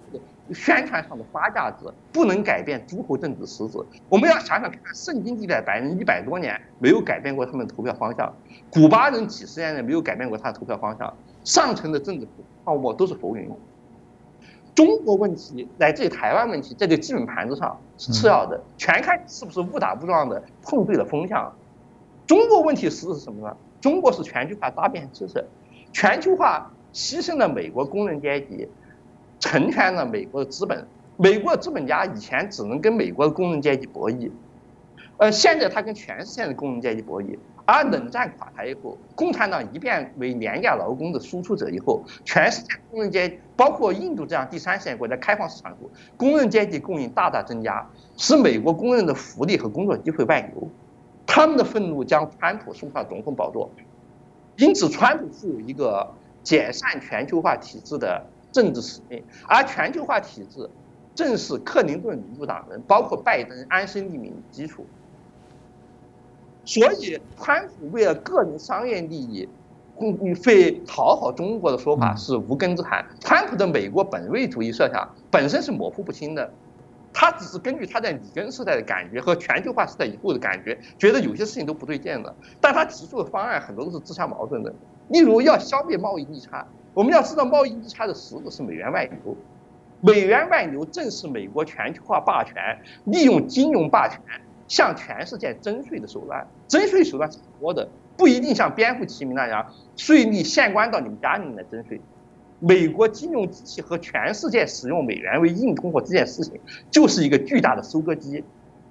[0.53, 3.77] 宣传上的花架子不能改变诸侯政治实质。
[4.09, 8.33] 我们要想想看，圣经地带白人一百多年没有改变过他们的投票方向，
[8.69, 11.13] 古巴人几十年来没有改变过他的投票方向。
[11.43, 12.27] 上层的政治
[12.65, 13.49] 泡沫都是浮云。
[14.75, 21.51] 中国问题乃至于台湾问题，在这基本盘子上是次要的，全看是不是误打误撞的碰对了风向。
[22.27, 23.57] 中国问题实质是什么呢？
[23.81, 25.43] 中国是全球化搭建支持，
[25.91, 28.67] 全球化牺牲了美国工人阶级。
[29.39, 30.85] 成全了美国的资本，
[31.17, 34.31] 美国的资本家以前只能跟美国的工人阶级博弈，
[35.17, 37.37] 呃，现在他跟全世界的工人阶级博弈。
[37.69, 47.85] 而冷战垮台以后，共产党一变为廉价劳工的输出者以后，全世界工人阶级，包括印度这样第三世界国家开放市场后，工人阶级供应大大增加，
[48.15, 50.69] 使美国工人的福利和工作机会外流，
[51.25, 53.69] 他们的愤怒将川普送上总统宝座，
[54.55, 56.09] 因此川普负有一个
[56.43, 58.25] 解散全球化体制的。
[58.57, 60.67] 政治使命，而全球化体制
[61.13, 64.83] 正是克林顿民主党人，包括拜登安身立命的基础。
[66.65, 69.47] 所以，川普为了个人商业利益，
[69.95, 73.05] 共费讨好中国的说法是无根之谈。
[73.19, 76.51] 川普的美国本位主义设想本身是模糊不清的，
[77.13, 82.35] 他只是根据他在里根时代的感觉和全球化时代以后的感觉，觉得有些事情都不对劲了。
[82.59, 84.73] 但他提出的方案很多都是自相矛盾的，
[85.09, 86.67] 例如要消灭贸易逆差。
[86.97, 89.37] 我们要知道，贸易逆差的实质是美元外流，
[90.01, 92.55] 美元外流正是美国全球化霸权
[93.05, 94.19] 利用金融霸权
[94.67, 96.47] 向全世界征税的手段。
[96.67, 97.87] 征税手段是很多的，
[98.17, 102.01] 不一定像蝙蝠齐民那样，税率县官到你们家里面来征税。
[102.59, 108.43] 美国金融机器和全世界使用美元为硬通货这件事情，就是一个巨大的收割机，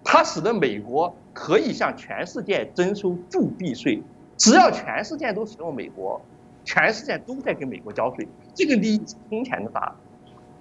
[0.04, 4.00] 它使得美国可以向全世界征收铸币税，
[4.36, 6.20] 只要全世界都使用美国。
[6.66, 9.00] 全世界都在给美国交税，这个利益
[9.30, 9.94] 空前的大。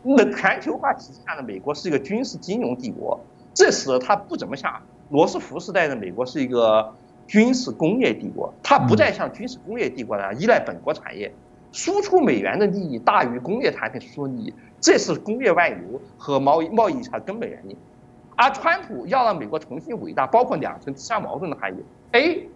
[0.03, 3.19] 那全球化体制下的美国是一个军事金融帝国，
[3.55, 4.79] 这使得它不怎么像
[5.09, 6.93] 罗斯福时代的美国是一个
[7.25, 8.53] 军事工业帝国。
[8.61, 11.33] 它不再像军事工业帝国那样依赖本国产业，
[11.71, 17.75] 输出美元的利益大于工业产品输出利益，这是工业外流和贸易贸易差根本原因。
[18.35, 21.77] 而川普要让美国重新伟大，包括两层自相矛盾的含义。
[22.11, 22.47] A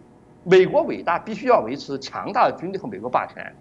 [0.50, 3.56] 美国伟大必须要维持强大的军力和美国霸权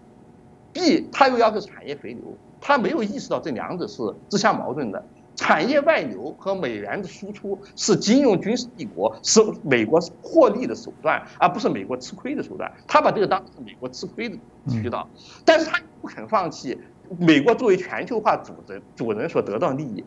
[0.73, 5.05] ，B 他又要求产业回流，他没有意识到这两者是自相矛盾的。
[5.37, 12.73] 产业外流和美元的输出是金融军事帝国是美国获利的手段，而不是美国吃亏的手段。
[12.89, 14.37] 他把这个当成美国吃亏的
[14.69, 15.09] 渠道，
[15.45, 16.81] 但是他不肯放弃
[17.19, 20.03] 美国作为全球化组织主人所得到利益。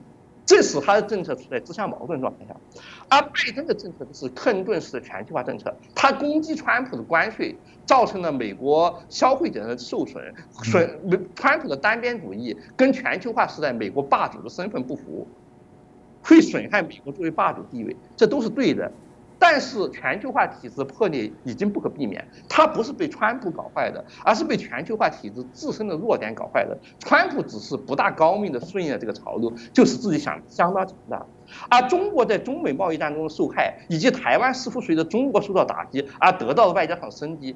[0.51, 2.53] 这使他的政策处在自相矛盾状态下。
[3.07, 10.21] 而拜登的政策是克林顿式的全球化政策，他攻击川普的关税，造成了美国消费者的受损，
[10.61, 10.99] 损
[11.37, 15.25] 川普的单边主义跟全球化时代美国霸主的身份不符，
[16.21, 18.91] 会损害美国作为霸主地位，这都是对的。
[19.43, 26.77] 但是全球化体制破裂已经不可避免，它不是被川普搞坏的，而是被全球化体制自身的弱点搞坏的。
[26.99, 31.25] 川普只是不大高明的顺应了这个潮流，就是自己想相当强大。
[31.69, 37.55] 而中国在中美贸易战中的受害，以及台湾似乎随着中国受到打击而得到了外交上的升级，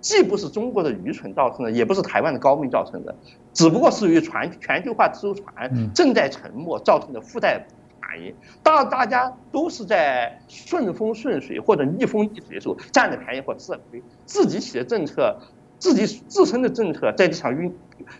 [0.00, 3.12] 既不是中国的愚蠢造成的，也不是台湾的高明造成的，
[3.52, 7.66] 只不过是由于全全球化自由船正在沉没造成的附带。
[8.06, 15.38] 反应，当大家都是在顺风顺水或者逆风逆水的时候，占了便宜或吃了亏，自己起的政策，
[15.78, 17.74] 自己自身的政策在这场运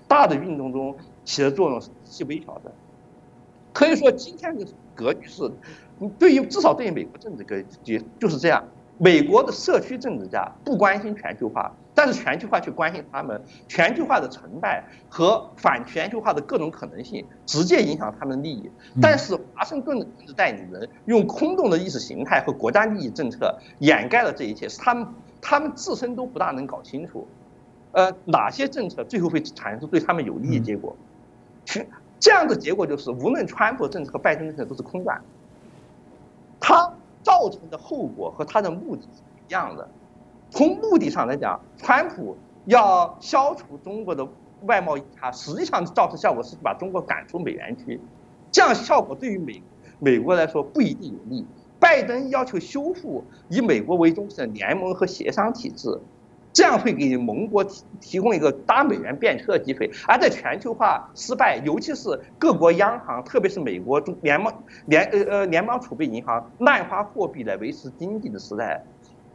[0.08, 2.72] 大的运动中起的作用是极微小的。
[3.72, 5.50] 可以说，今天的格局是，
[6.18, 8.64] 对于至少对于美国政治格局就是这样。
[8.96, 13.40] 美国的社区政治家不关心全球化，但是全球化去关心他们。
[13.68, 18.70] 全球化的成败和反全球化的各种可能性，直接影响他们的利益。
[19.00, 25.06] 但是华盛顿的政治代理人用空洞的意识形态和国家利益政策掩盖了这一切，是他们
[25.40, 27.26] 他们自身都不大能搞清楚，
[27.92, 30.96] 呃，哪些政策最后会产生对他们有利的结果。
[31.64, 31.86] 全
[32.18, 35.22] 这样的结果就是，无论川普政策和拜登政策都是空转。
[36.60, 36.92] 他。
[37.24, 39.88] 造成的后果和他的目的是一样的。
[40.54, 42.36] 从目的上来讲，川普
[42.66, 44.24] 要消除中国的
[44.62, 48.00] 外贸差，实际上造成效果是把中国赶出美元区，
[48.52, 49.60] 这样效果对于美
[49.98, 51.44] 美国来说不一定有利。
[51.80, 55.98] 拜登要求修复以美国为中心的联盟和协商体制。
[56.52, 68.84] 这样会给盟国提提供一个搭美元便车的机会，而在全球化失败，尤其是各国央行，特别是美国中联邦联呃呃联邦储备银行滥发货币来维持经济的时代，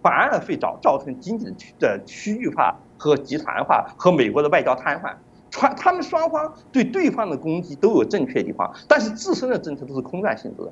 [0.01, 5.13] 反而会造造成经济的区的区域化和集团化和美国的外交瘫痪。
[5.51, 10.71] 川他们双方对对方的攻击都有正确的地方，但是自身的政策都是空转性质的。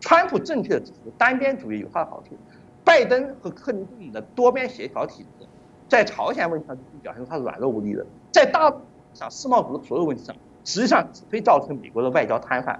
[0.00, 2.36] 川普正确的指出单边主义有它的好处，
[2.84, 5.46] 拜登和克林顿的多边协调体制。
[5.88, 8.72] 在朝鲜问题上表现出他软弱无力的，在大
[9.12, 10.34] 上世贸组织所有问题上，
[10.64, 12.76] 实际上只会造成美国的外交瘫痪。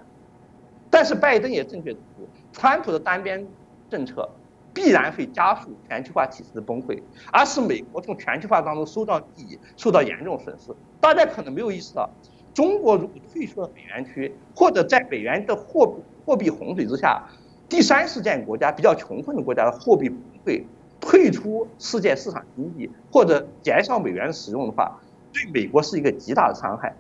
[0.91, 3.47] 但是拜登也正确指出，川普的单边
[3.91, 4.29] 政策
[4.75, 7.01] 必然会加速全球化体制的崩溃，
[7.33, 10.75] 而使美国从全球化当中受到利益受到严重损失。
[11.01, 12.11] 大家可能没有意识到，
[12.53, 15.95] 中国如果退出了美元区，或者在美元的货
[16.27, 17.23] 货币洪水之下，
[17.69, 20.65] 第三世界国家比较穷困的国家的货币崩溃。
[21.01, 24.99] 退出世界市场经济或者减少美元使用的话，
[25.35, 26.95] 对美国是一个极大的伤害。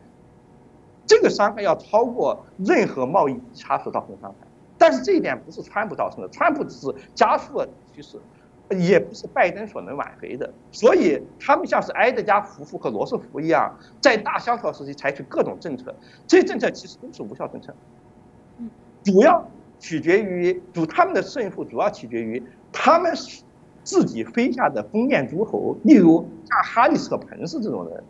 [1.06, 4.46] 这个伤害要超过任何贸易差所造成的伤害。
[4.84, 8.20] 但是这一点不是川普造成的，川普只是加速了趋势，
[8.78, 10.52] 也不是拜登所能挽回的。
[10.72, 15.94] 所以他们像是埃德加夫妇和罗斯福一样，在大萧条时期采取各种政策，
[16.26, 17.74] 这些政策其实都是无效政策。
[19.02, 19.48] 主要
[19.80, 23.10] 取决于主他们的胜负，主要取决于他们。
[23.86, 28.02] 自己麾下的封建诸侯，例如像哈里斯和彭斯这种人，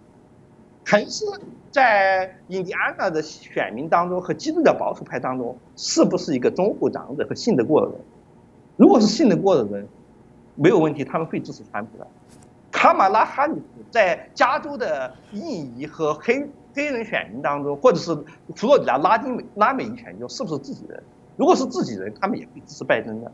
[0.85, 1.25] 彭斯
[1.75, 8.01] 在印第安纳的选民当中和基督教保守派当中，是不是一个中后长者和信得过的人？
[8.77, 9.85] 如果是信得过的人，
[10.55, 12.07] 没有问题，他们会支持川普的。
[12.71, 18.15] 卡马拉哈里斯在加州的印裔和黑黑人选民当中，或者是
[18.55, 21.03] 佛罗里达拉丁美拉美裔选民中，是不是自己人？
[21.37, 23.33] 如果是自己人，他们也会支持拜登的。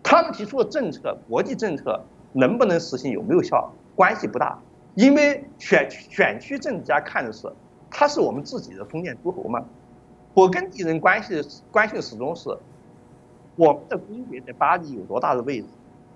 [0.00, 2.00] 他们提出的政策，国际政策
[2.34, 4.56] 能不能实行，有没有效，关系不大，
[4.94, 7.52] 因为选选区政治家看的是，
[7.90, 9.62] 他是我们自己的封建诸侯嘛。
[10.34, 12.56] 我跟敌人关系关系始终是，
[13.56, 15.66] 我们的公爵在巴黎有多大的位置，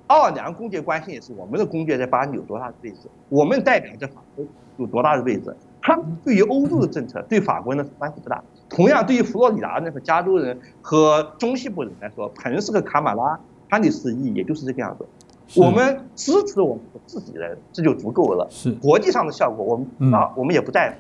[0.07, 4.45] 奥尔良公爵关系也是我们的公爵在巴黎有多大的位置，我们代表着法国
[4.77, 5.55] 有多大的位置。
[5.83, 8.43] 他们对于欧洲的政策对法国人的关系不大。
[8.69, 13.39] 同样，对于佛罗里达那个加州人和中西部人来说，彭斯和卡马拉。
[13.67, 15.05] 他的示意也就是这个样子，
[15.61, 18.47] 我们支持我们自己人，这就足够了。
[18.49, 20.97] 是国际上的效果，我们啊，我们也不在乎。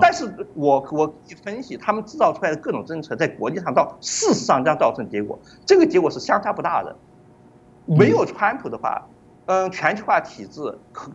[0.00, 6.96] 但是我我分析他们制造出来的各种政策，在国际上到事实上将造成结果，这个结果是相差不大的。
[7.86, 9.06] 没有川普的话，
[9.46, 10.60] 嗯，全球化体制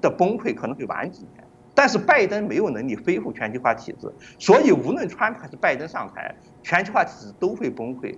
[0.01, 1.43] 的崩溃可能会晚几年。
[1.73, 8.15] 但是拜登没有能力恢复全球化体制，所以无论川普还是拜登上台，全球化体制都会崩溃。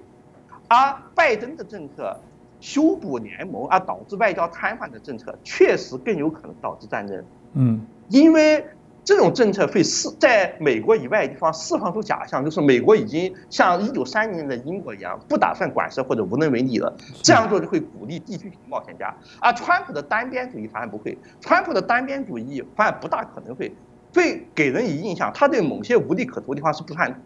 [0.67, 2.19] 而拜登的政策。
[2.59, 7.25] 修补联盟而导致外交瘫痪的政策，确实更有可能导致战争。
[7.53, 8.63] 嗯，因为
[9.03, 16.95] 这种政策会释在美国以外的地方释放出假象，就是美国已经像一九三零年的英国一样，不打算管事或者无能为力了。
[17.23, 19.11] 这样做就会鼓励地区型冒险家。
[19.39, 23.73] 而川普的单边主义反而不会，川普的单边主义反而不大可能会，
[24.13, 27.19] 会给人以印象，他对某些无利可图的地方是不看，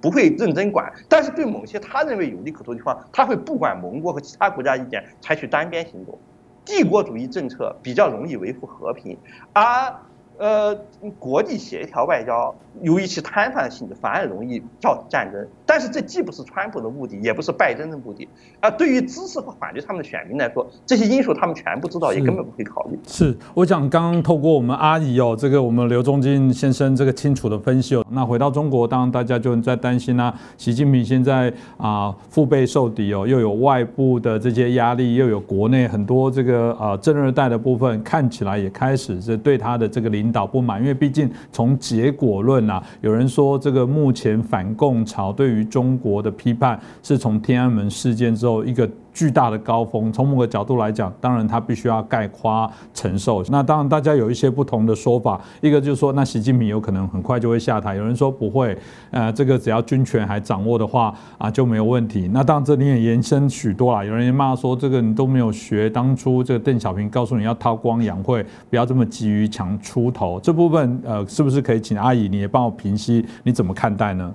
[0.00, 6.18] 不会认真管，但是对某些他认为有利可图的地方，他会不管盟国和其他国家意见，采取单边行动。
[6.64, 9.16] 帝国主义政策比较容易维护和平，
[9.52, 9.94] 而。
[10.40, 10.74] 呃，
[11.18, 15.46] 国际协调外交由于其摊贩性质，反而容易造成战争。
[15.66, 18.26] 但是这既不是川普的目的，也不是拜登的目的。
[18.58, 22.98] 啊，对于支持和反对他们的选民来说，这些因素他们全部知道，也根本不会考虑。
[23.06, 28.02] 是，我想刚刚透过我们阿姨哦，这个我们刘忠金先生这个清楚的分析哦。
[28.08, 30.34] 那回到中国，当然大家就在担心啊。
[30.56, 40.29] 习近平现在啊腹背受敌哦，又有外部的这些压力，又有国内很多这个啊正二代的部分，看起来也开始是对他的这个领。
[40.30, 48.88] 导不满，因为毕竟从结果论啊，有人说这个目前反共潮对于中国的批判是从天安门事件之后一个。
[49.12, 53.42] 巨大的高峰，从某个角度来讲，当然他必须要概括承受。
[53.48, 57.96] 那当然大家有一些不同的说法，一个就是说，那习近平有可能很快就会下台。
[57.96, 58.76] 有人说不会，
[59.10, 62.30] 呃，这个只要军权还掌握的话啊就没有问题。
[62.32, 70.38] 那当然这里也延伸许多啦，有人骂说这个你都没有学当初这个邓小平告诉你要韬光养晦，不要这么急于抢出头。
[70.40, 73.26] 这部分呃，是不是可以请阿姨你也帮我平息？
[73.42, 74.34] 你怎么看待呢？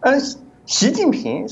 [0.00, 0.47] 嗯。
[0.68, 1.48] 习近平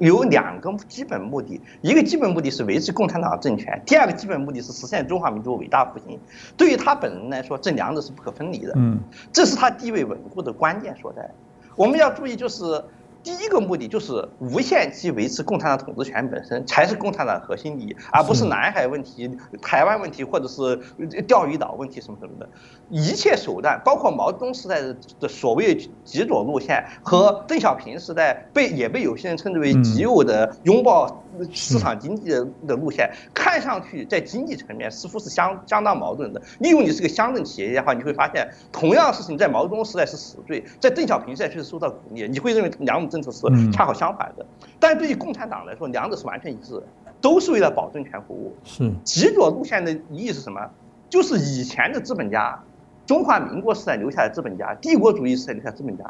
[0.00, 6.20] 有两个基本目的，一个基本目的是维持共产党政权，第二个基本目的是实现中华民族伟大复兴。
[6.54, 8.74] 对于他本人来说，这两者是不可分离的。
[8.76, 9.00] 嗯，
[9.32, 11.26] 这是他地位稳固的关键所在。
[11.74, 12.84] 我们要注意，就是。
[13.22, 20.76] 第一个目的就是无限期维持共产党统治权本身才是共产党核心利益，而不是南海问题、台湾问题或者是
[21.22, 22.48] 钓鱼岛问题什么什么的。
[22.88, 24.80] 一切手段，包括毛泽东时代
[25.20, 36.40] 的所谓极左路线和邓小平时代被也被有些人称之为极右的拥抱市场经济的的路线，看上去在经济层面似乎是相相当矛盾的。
[36.60, 44.44] 例如，你是个乡镇企业家的话，你会发现同样事情在毛泽东时代是死罪，在邓小平时代却是受到鼓励，你会认为两种政策是恰好相反的。
[44.78, 46.82] 但是对于共产党来说，两者是完全一致的，
[47.20, 48.54] 都是为了保政权服务。
[48.64, 50.70] 是极左路线的意义是什么？
[51.08, 52.58] 就是以前的资本家。
[53.06, 56.04] 中华民国时代留下的资本家，帝国主义时代留下资本家，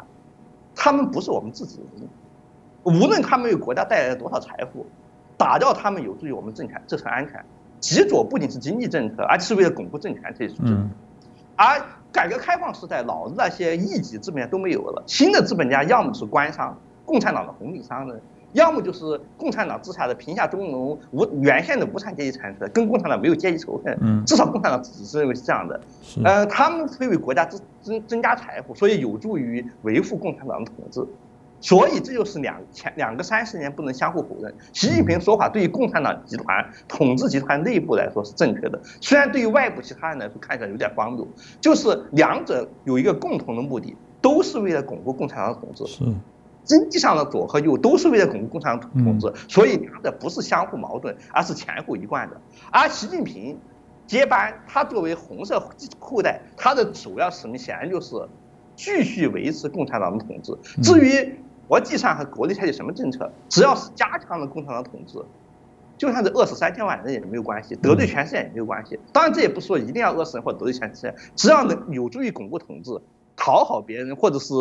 [0.75, 2.05] 他们不是我们自己人，
[2.83, 4.85] 无论他们为国家带来了多少财富，
[5.37, 7.41] 打掉他们有助于我们政权、自身安全。
[7.79, 10.89] 极左不仅是经济政策，而且是为了巩固政权这一事情。
[11.55, 11.81] 而
[12.11, 16.77] 改革开放时代，老的那些一级资本家都没有了，新的资本家要么是官商，
[17.09, 18.21] 共产党的红利商人。
[18.53, 23.95] 要么就是共产党之下的贫下中农无原先的无产阶级产生的，跟共产党没有阶级仇恨。
[24.01, 25.79] 嗯，至少共产党自己是认为是这样的。
[26.23, 31.05] 呃，他们会为国家增增增加财富，所以有助于维护共产党的统治。
[31.61, 34.51] 所以这就是两前两个三十年不能相互否认。
[34.73, 41.27] 习近平说法对于共产党集团统治集团内部来说是正确的，虽然对于外部其他人来说看起来有点荒谬，
[41.61, 45.85] 就是两者有一个共同的目的，都是为了巩固共产党的统治。
[45.85, 46.03] 是。
[46.63, 52.39] 经济上的左和右都是为了巩固共产党统治，所以两者不是相互矛盾，而是前后一贯的。
[52.71, 53.57] 而习近平
[54.05, 55.59] 接班，他作为红色
[55.99, 58.15] 后代，他的主要使命显然就是
[58.75, 60.55] 继续维持共产党的统治。
[60.81, 61.35] 至于
[61.67, 65.19] 国际上和国内采取什么政策，只要是加强了共产党统治，
[65.97, 68.99] 就算是饿死三千万人也没有关系，得罪全世界也没有关系。
[69.11, 72.91] 当然，这也不是说一定要饿死人或者得罪全世界，只要能有助于巩固统治。
[73.39, 74.53] 讨好别人，或者是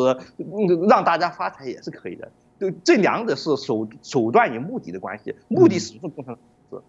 [0.88, 2.30] 让大家发财也是可以的。
[2.60, 6.84] 就这两者是手手段与目的的关系，目的始终共产党统治。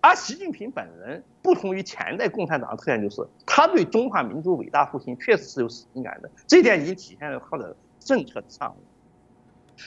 [0.00, 8.74] 而习近平本人不同于前代共产党的特点，就是他对中华民族伟大复兴确实是有使命感的，这点已经体现在他的政策之上。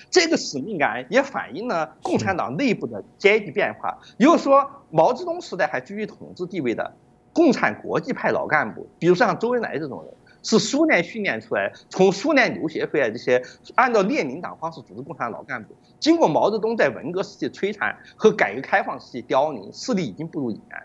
[0.09, 3.97] 这个使命感也反映了共产党内部的阶级变化。
[4.17, 6.93] 也就是说，毛泽东时代还居于统治地位的
[7.33, 10.13] 共产国际派老干部，比如像周恩来这种人。
[10.43, 13.41] 是苏联训练出来，从苏联留学回来这些
[13.75, 20.81] 按照列宁党方式组织共产党老干部，经过毛泽东在文革时期摧残和改革开放时期凋零，势力已经不如以前。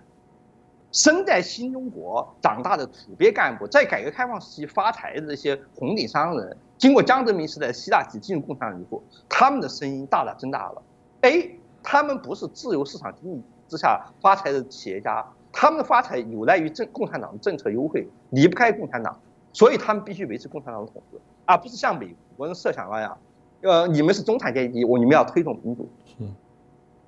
[0.93, 10.83] 生在新中国长大的土鳖干部，在改革开放时期发财的这些红顶商人，经过江泽民时代习大体进入共产党以后，他们的声音大大增大了。
[11.21, 19.21] A，他们不是自由市场经济之下发财的企业家，他们的发财有赖于政共产党的政策优惠，离不开共产党。
[19.57, 23.19] 所以他们必须维持共产党的统治，而不是像美国人设想那样，
[23.63, 25.89] 呃，你们是中产阶级，我你们要推动民主。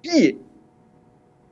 [0.01, 0.41] B，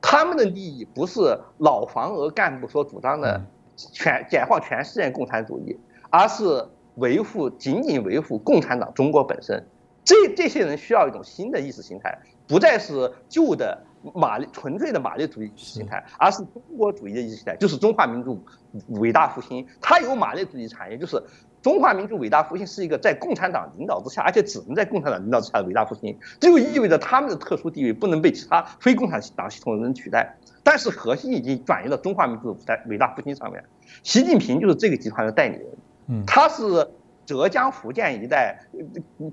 [0.01, 3.39] 他们的利益不是老黄俄干部所主张的
[3.75, 5.77] 全解放全世界共产主义，
[6.09, 9.63] 而是维护仅仅维护共产党中国本身。
[10.03, 12.17] 这这些人需要一种新的意识形态，
[12.47, 13.83] 不再是旧的
[14.13, 18.43] 马列纯粹的马列主义意识形态，而是中国主义的意识形态，就是中华民族
[18.89, 19.65] 伟大复兴。
[19.81, 21.21] 它有马列主义产业，就是
[21.61, 30.35] 中华民族伟大复兴是一个在共产党领导之下，而且只能在共产党领导之下的伟大复兴，这就意味着他们的特殊地位不能被其他非共产党系统的人取代。
[30.63, 33.63] 但是核心已经转移到中华民族在伟大复兴上面。
[34.03, 35.67] 习近平就是这个集团的代理人，
[36.07, 36.89] 嗯，他是
[37.25, 38.59] 浙江、福建一带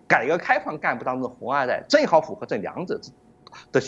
[0.07, 3.01] 改革开放干部当中的红二代，正好符合这两者
[3.73, 3.81] 的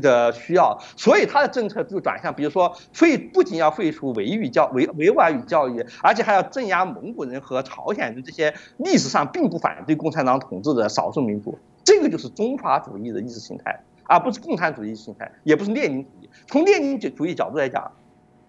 [0.00, 11.58] 的需要，所以他的政策就转向，比如说废不仅要废除维语教维维吾尔语教育，而且还要镇压蒙古人和朝鲜人这些历史上并不反对共产党统治的少数民族。
[11.84, 13.80] 这个就是中华主义的意识形态。
[14.12, 16.28] 而不是共产主义形态，也不是列宁主义。
[16.48, 17.92] 从列宁主义角度来讲，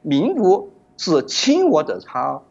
[0.01, 2.41] 民族是亲我者昌，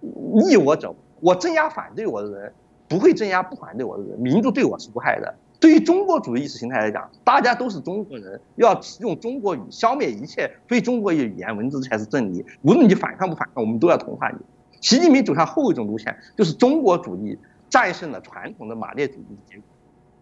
[0.00, 2.52] 逆我者我镇压反对我的人，
[2.88, 4.18] 不会镇压不反对我的人。
[4.18, 5.36] 民族对我是无害的。
[5.58, 12.44] 对于中国主义意识形态来讲，大家都是中国人，要用中国语消灭一切非中国语言文字才是真理。
[12.62, 14.38] 无论你反抗不反抗，我们都要同化你。
[14.80, 17.38] 习近平走向后一种路线，就是中国主义
[17.68, 19.64] 战胜了传统的马列主义的结果。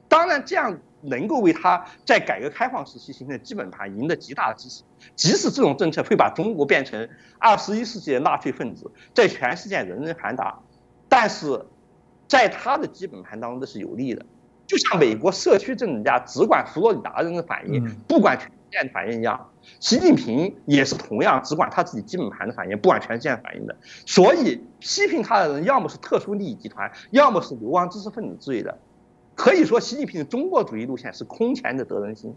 [0.09, 0.78] 当然，这样。
[1.07, 4.82] 能够为他在改革开放时期形成基本盘赢得极大的支持，
[5.14, 7.07] 即使这种政策会把中国变成
[7.39, 10.59] 二十一世纪的纳粹分子，在全世界人人喊打，
[11.07, 11.66] 但是
[12.26, 14.24] 在他的基本盘当中这是有利的。
[14.75, 23.77] 就像美国社区政治家只管佛罗里达人的反应，不管全世界的反应一样，习近平也是同样只管他自己基本盘的反应，不管全世界反应的。
[24.05, 28.77] 所以批评他的人，要么是特殊利益集团，要么是流亡知识分子之类的。
[29.37, 32.35] 可以说，习近平的中国主义路线是空前的得人心。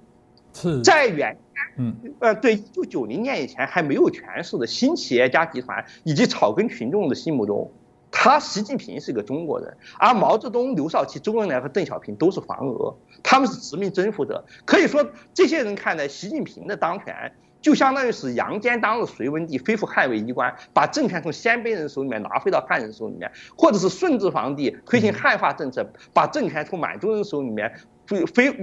[0.53, 1.37] 是在远，
[1.77, 7.71] 嗯，呃，对，一九九零年以前还没有权势的新企业家集团以及草根群众的心目中，
[8.11, 14.45] 他习近平是一个中国人，而毛泽东、刘少奇、周恩来和邓小平都是黄俄，他们是殖民征服者。
[14.65, 17.33] 可以说，这些人看来习近平的当权。
[17.59, 27.73] 就相当于是杨坚当了隋文帝，恢复汉魏衣冠，把政权从鲜卑人手里面拿回到汉人手里面，或者是顺治皇帝推行汉化政策，把政权从满洲人手里面
[28.05, 28.55] 非非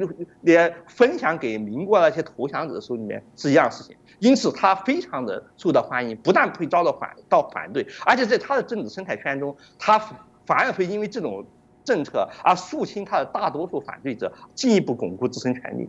[0.42, 3.96] 也分享给民国那些投降者手里面是一样事情。
[4.18, 9.98] 因此，他非常的受到欢迎，不但不会遭到反到反对，而且在他的政治生态圈中，他
[10.46, 11.44] 反而会因为这种
[11.84, 15.88] 政策而肃清他的大多数反对者，进一步巩固自身权利。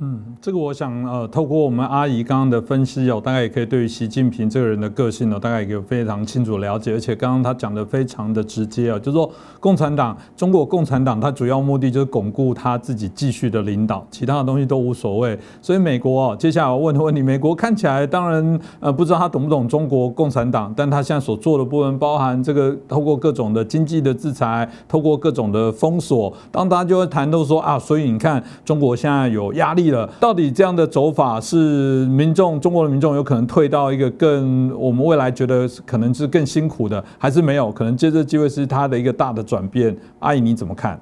[0.00, 6.92] 嗯，这个我想呃，透过我们阿姨刚刚的分析哦，大概也可以对于习近平这个人的个性呢，大概也有非常清楚了解。
[6.92, 9.28] 而且刚刚他讲的非常的直接啊，就是说
[9.58, 15.36] 共产党，中国共产党，它主要目的就是巩固他自己继续的领导，其他的东西都无所谓。
[15.60, 29.87] 所以美国哦，接下来我问的问题，美国看起来当然呃不知道他懂不懂中国共产党，但他现在所做的部分包含这个透过各种的经济的制裁，透过各种的封锁，当大家就会谈到说啊，所以你看中国现在有压力。
[30.20, 39.96] 到底这样的走法是民众中国的民众有可能退到一个更我们未来觉得可能是更辛苦的，还是没有可能借这个机会是他的一个大的转变？
[40.18, 41.00] 阿姨你怎么看？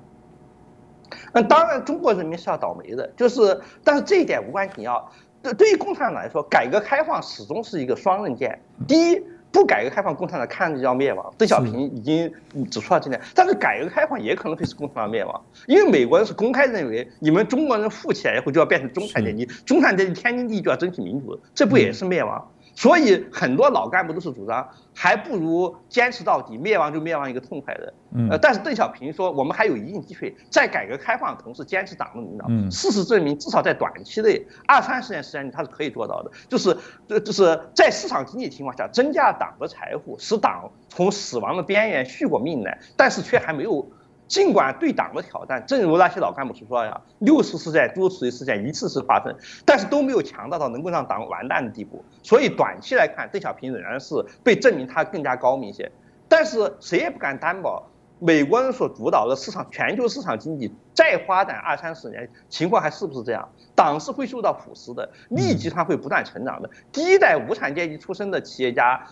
[1.32, 5.10] 那当然，中国人民是要倒霉的，就是但是这一点无关紧要。
[5.42, 8.58] 对对于共产党来说，改革开放始终是一个双刃剑。
[8.86, 9.22] 第一。
[9.52, 11.32] 不改革开放，共产党看着就要灭亡。
[11.38, 12.30] 邓小平已经
[12.70, 22.46] 指出了这点，但是改革开放也可能会使共产党灭亡，因为美国人是公开认为，你们中国人富起来以后就要变成中产阶级，中产阶级天经地义就要争取民主，这不也是灭亡？
[22.76, 27.92] 所以很多老干部都是主张，还不如坚持到底，灭亡就灭亡一个痛快的。
[28.30, 32.46] 呃，但是邓小平说，我们还有一定机会，在改革开放的同时坚持党的领导。
[32.70, 36.30] 事实证明，至少在短期内，二三十年时间里，他是可以做到的。
[36.48, 36.76] 就是，
[37.08, 43.90] 这就是在市场经济情况下，增加党的财富，使党从死亡的边缘续过命来，但是却还没有。
[44.28, 52.04] 尽管对党的挑战，正如那些老干部所说呀，六次事件、多次事件一次次发生，但是都没有强大到能够让党完蛋的地步。
[52.22, 55.90] 所以短期来看，邓小平仍然是被证明他更加高明一些。
[56.28, 63.48] 但是谁也不敢担保，美国人所主导的市场、全球市场经济再发展二三十年，情况还是不是这样？
[63.76, 66.68] 党是会受到腐蚀的，利益集团会不断成长的。
[66.90, 69.06] 第一代无产阶级出身的企业家。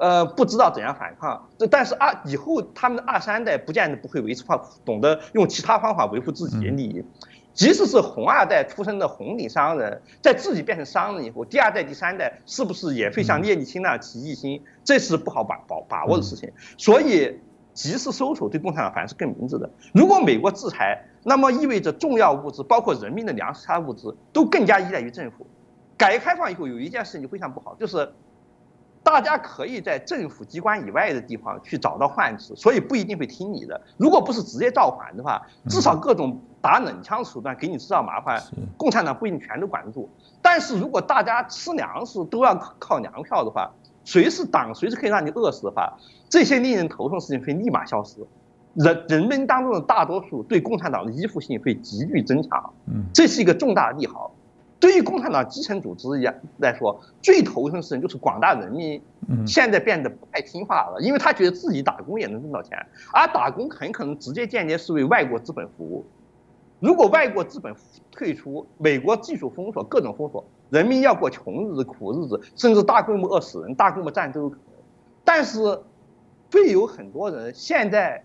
[0.00, 7.04] 呃，不知道怎样反抗，这但是二以后他们的二三代不见得不会维持方，懂得用其他方法维护自己的利益。
[7.52, 14.62] 即使是红二代出身的红顶商人，在自己变成商人以后，第二代、第三代是不是也会像聂利钦那样起异心？
[14.84, 16.50] 这是不好把把把握的事情。
[16.78, 17.38] 所以，
[17.74, 19.68] 及时收手对共产党反而是更明智的。
[19.92, 25.46] 如果美国制裁，那么意味着重要物资，包括人民的粮食、其他物资，都更加依赖于政府。
[25.98, 28.10] 改革开放以后，有一件事情非常不好，就是。
[29.02, 33.80] 大家可以在政府机关以外的地方去找到换词，所以不一定会听你的。
[33.96, 38.42] 如果不是直接造反的话，至少各种打冷枪手段给你制造麻烦，
[38.76, 40.08] 共产党不一定全都管得住。
[40.42, 43.70] 但是如果大家吃粮食都要靠粮票的话，
[44.04, 45.94] 谁是党，谁是可以让你饿死的话，
[46.28, 48.26] 这些令人头痛的事情会立马消失。
[48.74, 52.72] 人人们当中的大多数对共产党的依附性会急剧增强，
[53.12, 54.29] 这是一个重大利好。
[54.80, 59.00] 对于共产党基层组织一样来说，最头疼的事情就是广大人民
[59.46, 62.78] 现在变得不太听话了，因为他觉得自己打工也能挣到钱，
[63.12, 66.06] 而打工很可能直接间接是为外国资本服务。
[66.78, 67.74] 如果外国资本
[68.10, 74.64] 退出，美国技术封锁，各种封锁，人民要过穷日子、苦日子，甚至大规模饿死人、大规模战争都可能。
[75.22, 75.60] 但是，
[76.50, 78.24] 会有很多人现在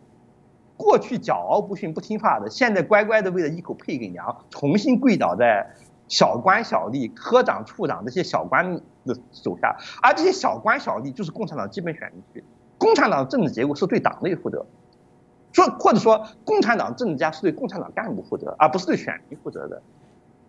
[0.77, 5.69] 过去骄傲不驯、不听话的，现在乖乖的为了一口配给娘，重新跪倒在。
[6.07, 12.43] 小官小吏、科长、处长这些小官的手下，而这些小官小吏就是共产党基本选民区。
[12.77, 14.65] 共产党政治结构是对党内负责，
[15.53, 19.81] 说或者说共产党政治家是对共产党干部负责，而不是对选民负责的。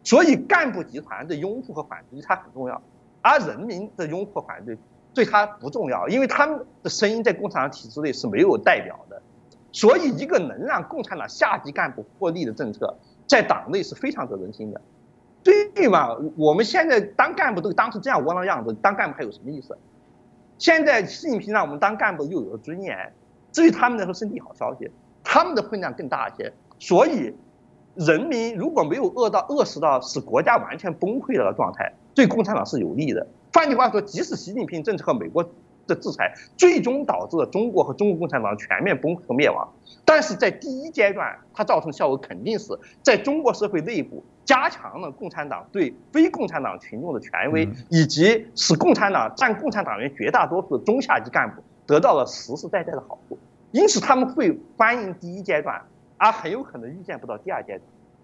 [0.02, 2.82] 所以干部集团的拥护和反对他很重要，
[3.22, 4.76] 而人民的拥护和反对
[5.14, 9.22] 对他不重要，因为他们的声音在共产党体制内是没有代表的。
[9.72, 12.96] 所以一个能让共产党下级干部获利的政策，
[13.26, 14.80] 在党内是非常得人心的。
[15.74, 16.16] 对嘛？
[16.36, 19.76] 我们现在当干部都当成这样窝囊样子，当干部还有什么意思？
[20.58, 23.12] 现在习近平让我们当干部又有了尊严，
[23.52, 24.90] 至于他们来说是利好消息，
[25.22, 26.52] 他们的分量更大一些。
[26.78, 27.34] 所以，
[27.94, 33.26] 人民如果没有饿到饿死到使国家完全崩溃的状态，对共产党是有利的。
[33.52, 35.48] 换句话说，即使习近平政策和美国
[35.86, 39.72] 的制裁最终导致了中国和中国共产党全面崩溃和灭亡，
[40.04, 44.24] 但是在第一阶段，它造成效果肯定是在中国社会内部。
[44.44, 53.36] 加强了共产党对非共产党群众的权威，以及使共产党占共产党员绝大多数的中下级干部得到了实实在在的好处，
[53.72, 55.82] 因此他们会欢迎第一阶段，
[56.16, 57.80] 而很有可能预见不到第二阶段。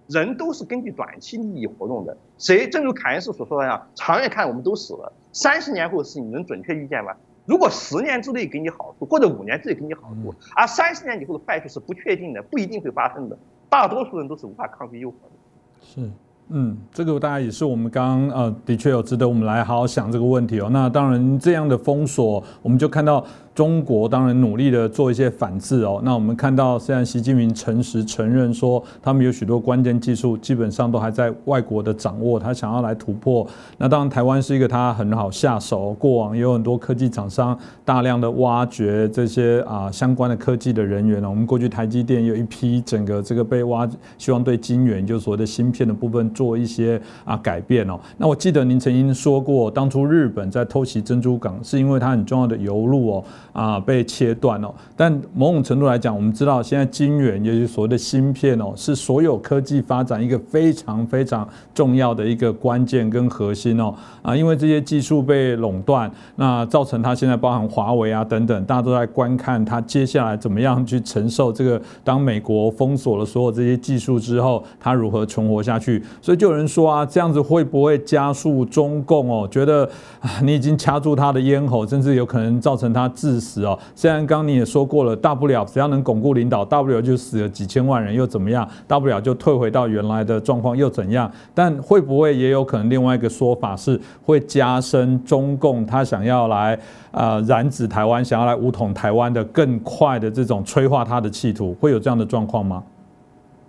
[0.07, 7.17] 人都是根据短期利益活动的，谁正如凯恩斯所说的那样，长远看我们都死了，三十年后的事情你能准确预见吗？
[7.45, 13.39] 如果十年之内给你好处，或者五年之内给你好处，而三十年以后的坏处是不确定的，不一定会发生的，
[13.69, 15.81] 大多数人都是无法抗拒诱惑的。
[15.81, 16.11] 是，
[16.49, 20.69] 嗯，这个大家也是我们刚刚呃，的确有值得我们来好好想这个问题哦。
[20.71, 23.25] 那当然，这样的封锁，我们就看到。
[23.55, 26.01] 中国当然努力的做一些反制哦。
[26.05, 33.47] 那我们看到，虽然习近平诚实承认说，他们有许多关键技术基本上都还在外国的掌握，他想要来突破。
[33.79, 35.93] 那当然，台湾是一个他很好下手。
[35.95, 41.29] 过往也有很多科技厂商大量的挖掘这些啊相关的科技的人员呢。
[41.29, 48.01] 我们过去台积电有一批整个这个被挖，希望对晶圆，就是所谓的芯片的部分做一些啊改变哦。
[48.17, 53.25] 那我记得您曾经说过，当初日本在偷袭珍珠港，是因为它很重要的油路哦。
[53.53, 54.73] 啊，被切断哦。
[54.97, 63.95] 但某种程度来讲，我们知道现在晶圆，也就是所谓的芯片哦，是所有科技发展一个非常非常重要的一个关键跟核心哦。
[64.23, 71.81] 啊，因为这些技术被垄断，那造成它现在包含华为啊等等，大家都在观看它接下来怎么样去承受这个。
[72.03, 76.03] 当美国封锁了所有这些技术之后，它如何存活下去？
[76.23, 79.47] 所以就有人说啊，这样子会不会加速中共哦？
[79.51, 79.85] 觉得
[80.21, 83.42] 啊你已经掐住他的咽喉，甚至有可能造成他自。
[83.43, 83.77] 死哦！
[83.97, 88.69] 虽然刚你也说过了，大不了只要能巩固领导，大不了就死了几千万人又怎么样？
[88.87, 91.29] 大不了就退回到原来的状况又怎样？
[91.53, 96.79] 但会不会也有可能另外一个说法是会加深中共他想要来
[97.11, 101.75] 啊染指台湾，想要来武统台湾的更快的这种催化他的企图？
[101.81, 102.85] 会有这样的状况吗？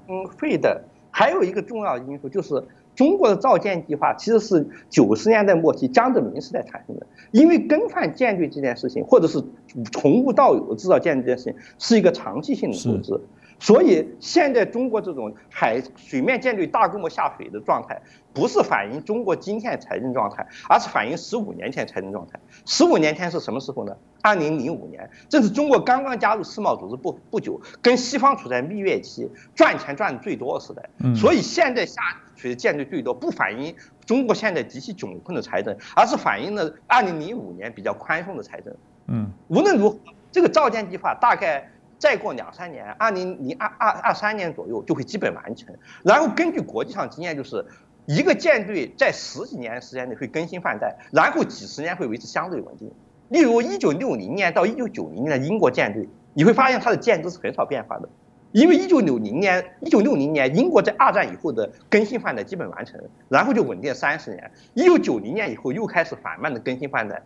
[0.07, 0.79] 嗯，会的。
[1.09, 2.63] 还有一个重要因素就是。
[2.95, 9.43] 中国的造舰计划其实是九十年代末期江泽民时代产生的，因为更换舰队这件事情，或者是
[9.91, 13.21] 从无到有制造舰队这件事情，是一个长期性的投资。
[13.59, 18.01] 所以现在中国这种海水面舰队大规模下水的状态，
[18.33, 22.39] 不是反映中国今天财政状态，而是反映十五年前财政状态。
[22.65, 23.95] 十五年前是什么时候呢？
[24.21, 30.89] 二零零五年，正是中国刚刚加入世贸组织不不久，跟西方处在蜜月期，赚钱赚的最多的时代。
[31.15, 32.01] 所以现在下
[32.35, 33.75] 水的舰队最多，不反映
[34.05, 38.73] 中国现在极其窘困的财政，而是反映了二零零五年比较宽松的财政。
[39.07, 39.97] 嗯，无论如何，
[40.31, 41.69] 这个造舰计划大概。
[42.03, 45.73] 再过两三年，二零零二二二三年左右就会基本完成。
[46.03, 47.65] 然后根据国际上经验，就是
[48.05, 52.91] 一个舰队在十几年时间内会更新换代，然后几十年会维持相对稳定。
[53.29, 58.09] 例如一九六零年到一九九零年的英国舰队，你会发现它的舰只是很少变化的，
[58.51, 62.99] 因为一九六零年一九六零年英国在二战以后的更新换代基本完成，
[63.29, 64.51] 然后就稳定三十年。
[64.73, 67.23] 一九九零年以后又开始缓慢的更新换代。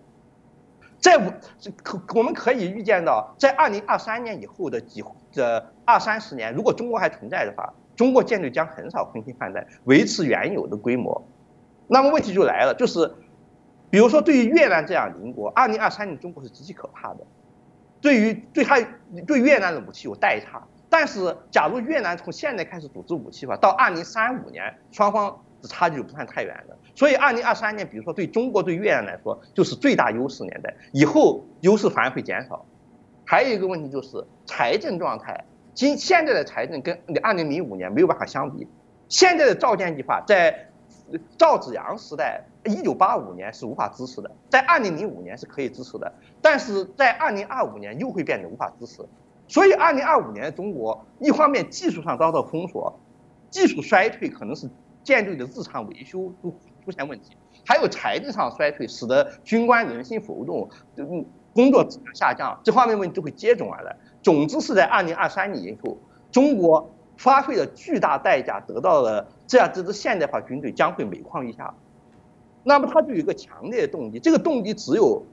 [0.99, 1.17] 在
[1.83, 11.27] 可我们可以预见到，在二零二三年以后的几这二三十年，如果中国还存在的话，中国舰队将很少更新换代，维持原有的规模。
[11.87, 13.13] 那么问题就来了，就是，
[13.89, 17.19] 比如说对于越南这样邻国，二零二三年中国是极其可怕的，
[18.01, 18.77] 对于对他
[19.25, 20.67] 对越南的武器有代差。
[20.89, 26.77] 但是，假如越南从现在开始组织武器化，到二零三五年，双方的差距就不算太远了。
[26.97, 32.65] 所以，二零二三年，比如说对中国对越南来说，就是最大优势年代，以后优势反而会减少。
[33.23, 35.45] 还有一个问题就是财政状态，
[35.75, 38.67] 今现在的财政跟二零零五年没有办法相比。
[39.09, 40.69] 现在的造舰计划在
[41.37, 49.05] 赵紫阳时代，一九八五年是无法支持的，在二零零五年是可以支持的，但是在二零二五年又会变得无法支持。
[49.47, 52.99] 所以，二零二五年中国一方面技术上遭到封锁，
[53.51, 54.67] 技术衰退可能是
[55.03, 56.49] 舰队的日常维修都
[56.87, 57.35] 出现问题，
[57.65, 63.93] 还有财政上衰退，使得军官人心浮动，嗯，工作质量下降，这方面问题就会接踵而来。
[64.21, 65.97] 总之是在二零二三年以后，
[66.31, 66.89] 中国
[67.21, 71.73] 花费了巨大代价得到了这样这支现代化军队将会每况愈下，
[72.63, 75.25] 那么它就有一个强烈的动机，这个动机只有。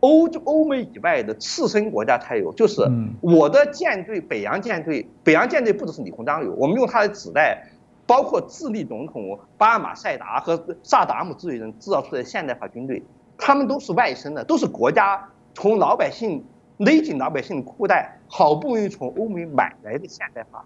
[0.00, 2.88] 欧洲、欧美以外的次生国家才有，就是
[3.20, 7.66] 我的舰队，北洋舰队，北洋舰队不只是李鸿章有，我们用他的纸袋，
[8.08, 13.02] 包括智利总统巴尔马塞达和萨达姆这类人制造出来的现代化军队，
[13.36, 16.42] 他们都是外生的，都是国家从老百姓
[16.78, 20.64] 勒紧老百姓的裤带，好不容易从欧美买来的现代化，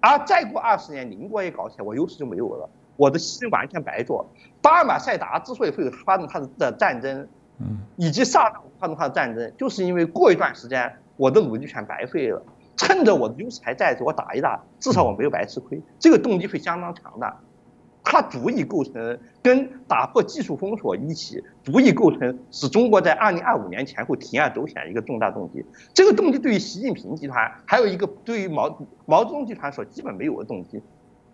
[0.00, 4.26] 而再过二十年，邻国也搞起来，我优势就没有了，我的牺牲完全白做。
[4.60, 7.28] 巴尔马塞达之所以会发动他的战争。
[7.60, 12.40] 嗯，以及萨达姆发动他的战争，就是因为过一段时间我的努力全白费了，
[12.78, 15.82] 趁着我的优势还在，我打一打，至少我没有白吃亏。
[15.98, 17.40] 这个动机会相当强大，
[18.04, 25.66] 它足以构成跟打破技术封锁一起，足以构成使中国在二零二五年前后铤而走险一个重大动机。
[25.92, 30.80] 这个动机对于习近平集团，还有一个对于毛毛泽东集团所基本没有的动机，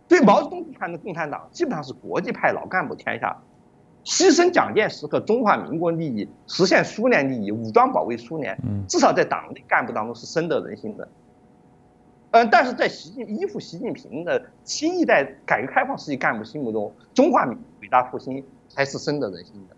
[0.08, 3.36] 对毛泽东集团的共产党基本上是国际派老干部天下。
[4.02, 11.08] 牺牲蒋介石和中华民国利益，实现苏联利益，武装保卫苏联，至少在党内干部当中是深得人心的。
[12.34, 19.76] 嗯，但是在习近依附习近平的新一代改革开放时期干部心目中，中华民伟大复兴才是深得人心的。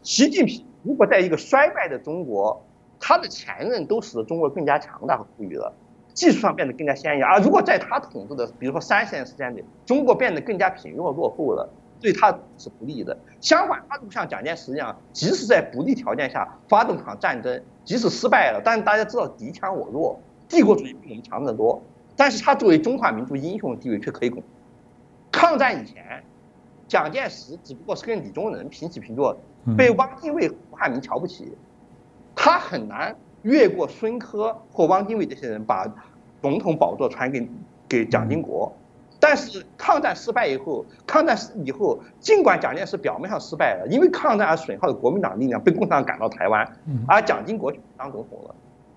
[0.00, 2.64] 习近平如果在一个衰败的中国，
[3.00, 5.74] 他的前任都使得中国更加强大和富裕了，
[6.14, 11.68] 技术上变得更加先进；而如果在他统治的，比如说三十年时间里，中国变得更加贫弱落后了。
[11.98, 13.16] 对他是不利的。
[13.40, 21.82] 相反，他就像蒋介石一样，即使在不利条件下发动场战争，即使失败了，但是大家知道敌强我弱，帝国主义比我们强得多。
[22.16, 24.42] 但是他作为中华民族英雄的地位却可以巩。
[25.30, 26.24] 抗战以前，
[26.88, 29.36] 蒋介石只不过是跟李宗仁平起平坐，
[29.76, 31.52] 被汪精卫、胡汉民瞧不起，
[32.34, 35.86] 他很难越过孙科或汪精卫这些人，把
[36.40, 37.46] 总统宝座传给
[37.86, 38.72] 给蒋经国。
[39.20, 41.36] 但是抗战失败以后，抗战
[41.66, 46.66] 以后，尽管蒋介石表面上失败了，因为抗战而损耗的国民党力量被共产党赶到台湾，
[47.06, 48.54] 而蒋经国当总统了。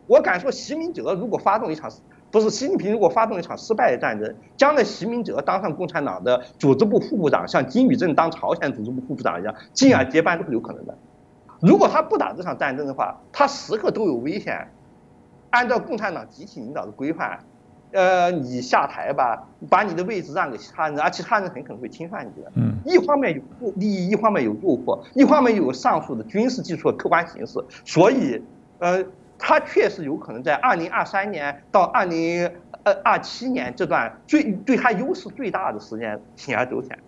[0.10, 1.88] 我敢说，习明哲如果发动一场，
[2.32, 10.98] 不是习近平如果发动一场失败的战争，将来习明哲当上共产党的组织部副部长，像金宇镇当朝鲜组织部副部长一样，进而接班都是有可能的。
[11.62, 14.68] 如果他不打这场战争的话，他时刻都有危险。
[15.52, 17.40] 按照共产党集体领导的规范。
[17.92, 22.52] 呃，你下台吧，把你的位置让给其他人，而其他人很可能会侵犯你的。
[22.54, 28.40] 嗯，一方面有利益，一方面有诱惑，一方面有上述的军事技术的客观形势，所以，
[28.78, 29.04] 呃，
[29.40, 32.48] 他确实有可能在二零二三年到二零
[32.84, 37.00] 呃二七年这段最对他优势最大的时间铤而走险。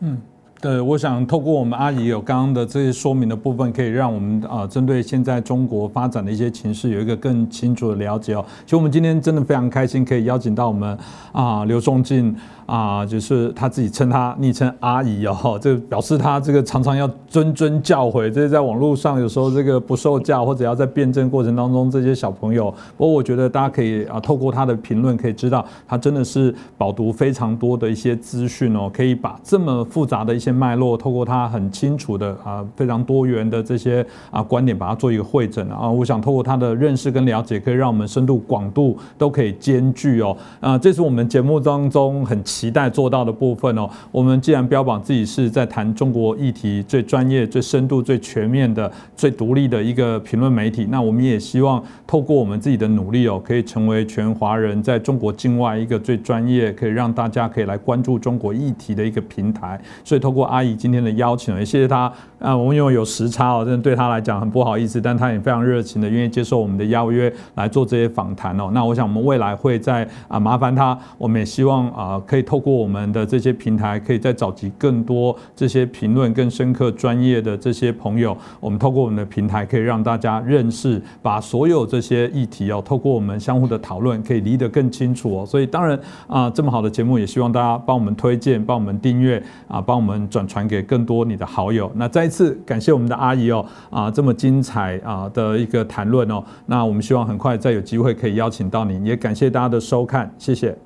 [0.00, 0.20] 嗯。
[0.60, 8.42] 对，我想透过我们阿姨有刚刚的这些说明的部分，可以让我们啊针对现在中国发展的一些情势有一个更清楚的了解哦。
[8.64, 10.96] 其实我们今天真的非常开心，可以邀请到我们
[11.32, 12.34] 啊刘仲进。
[12.66, 22.72] 啊，就是他自己称他昵称阿姨哦， 这表示他这个常常要谆谆教诲，这是在网络上有时候这个不受教，或者要在辩证过程当中这些小朋友。
[22.96, 35.90] 不过我觉得大家可以啊，透过他的评论可以知道，他真的是饱读非常多的一些资讯哦，可以把这么复杂的一些脉络，透过他很清楚的啊非常多元的这些啊观点，把它做一个会诊啊。
[35.90, 40.34] 我想透过他的认识跟了解，可以让我们深度广度都可以兼具哦。
[40.60, 42.42] 啊，这是我们节目当中很。
[42.54, 59.80] 期待做到的部分哦，我们既然标榜自己是在谈中国议题最专业、最深度、最全面的、最独立的一个评论媒体，那我们也希望透过我们自己的努力哦，可以成为全华人在中国境外一个最专业，可以让大家可以来关注中国议题的一个平台。
[60.04, 68.70] 所以，透过阿姨今天的邀请，也谢谢她啊，我们因为有时差哦，真的对她来讲很不好意思，但她也非常热情的愿意接受我们的邀约来做这些访谈哦。
[68.72, 85.46] 那我想我们未来会再啊麻烦她，我们也希望啊可以透过我们的这些平台，可以再找集更多这些评论更深刻、专业的这些朋友，我们透过我们的平台可以让大家认识，把所有这些议题哦，透过我们相互的讨论，可以理得更清楚哦。
[85.46, 91.90] 所以当然啊，这么好的节目，也希望大家帮我们推荐、帮我们订阅啊，帮我们转传给更多你的好友。
[91.94, 96.42] 那再一次感谢我们的阿姨哦啊，这么精彩啊的一个谈论哦。
[96.66, 100.76] 那我们希望很快再有机会可以邀请到您，也感谢大家的收看，谢谢。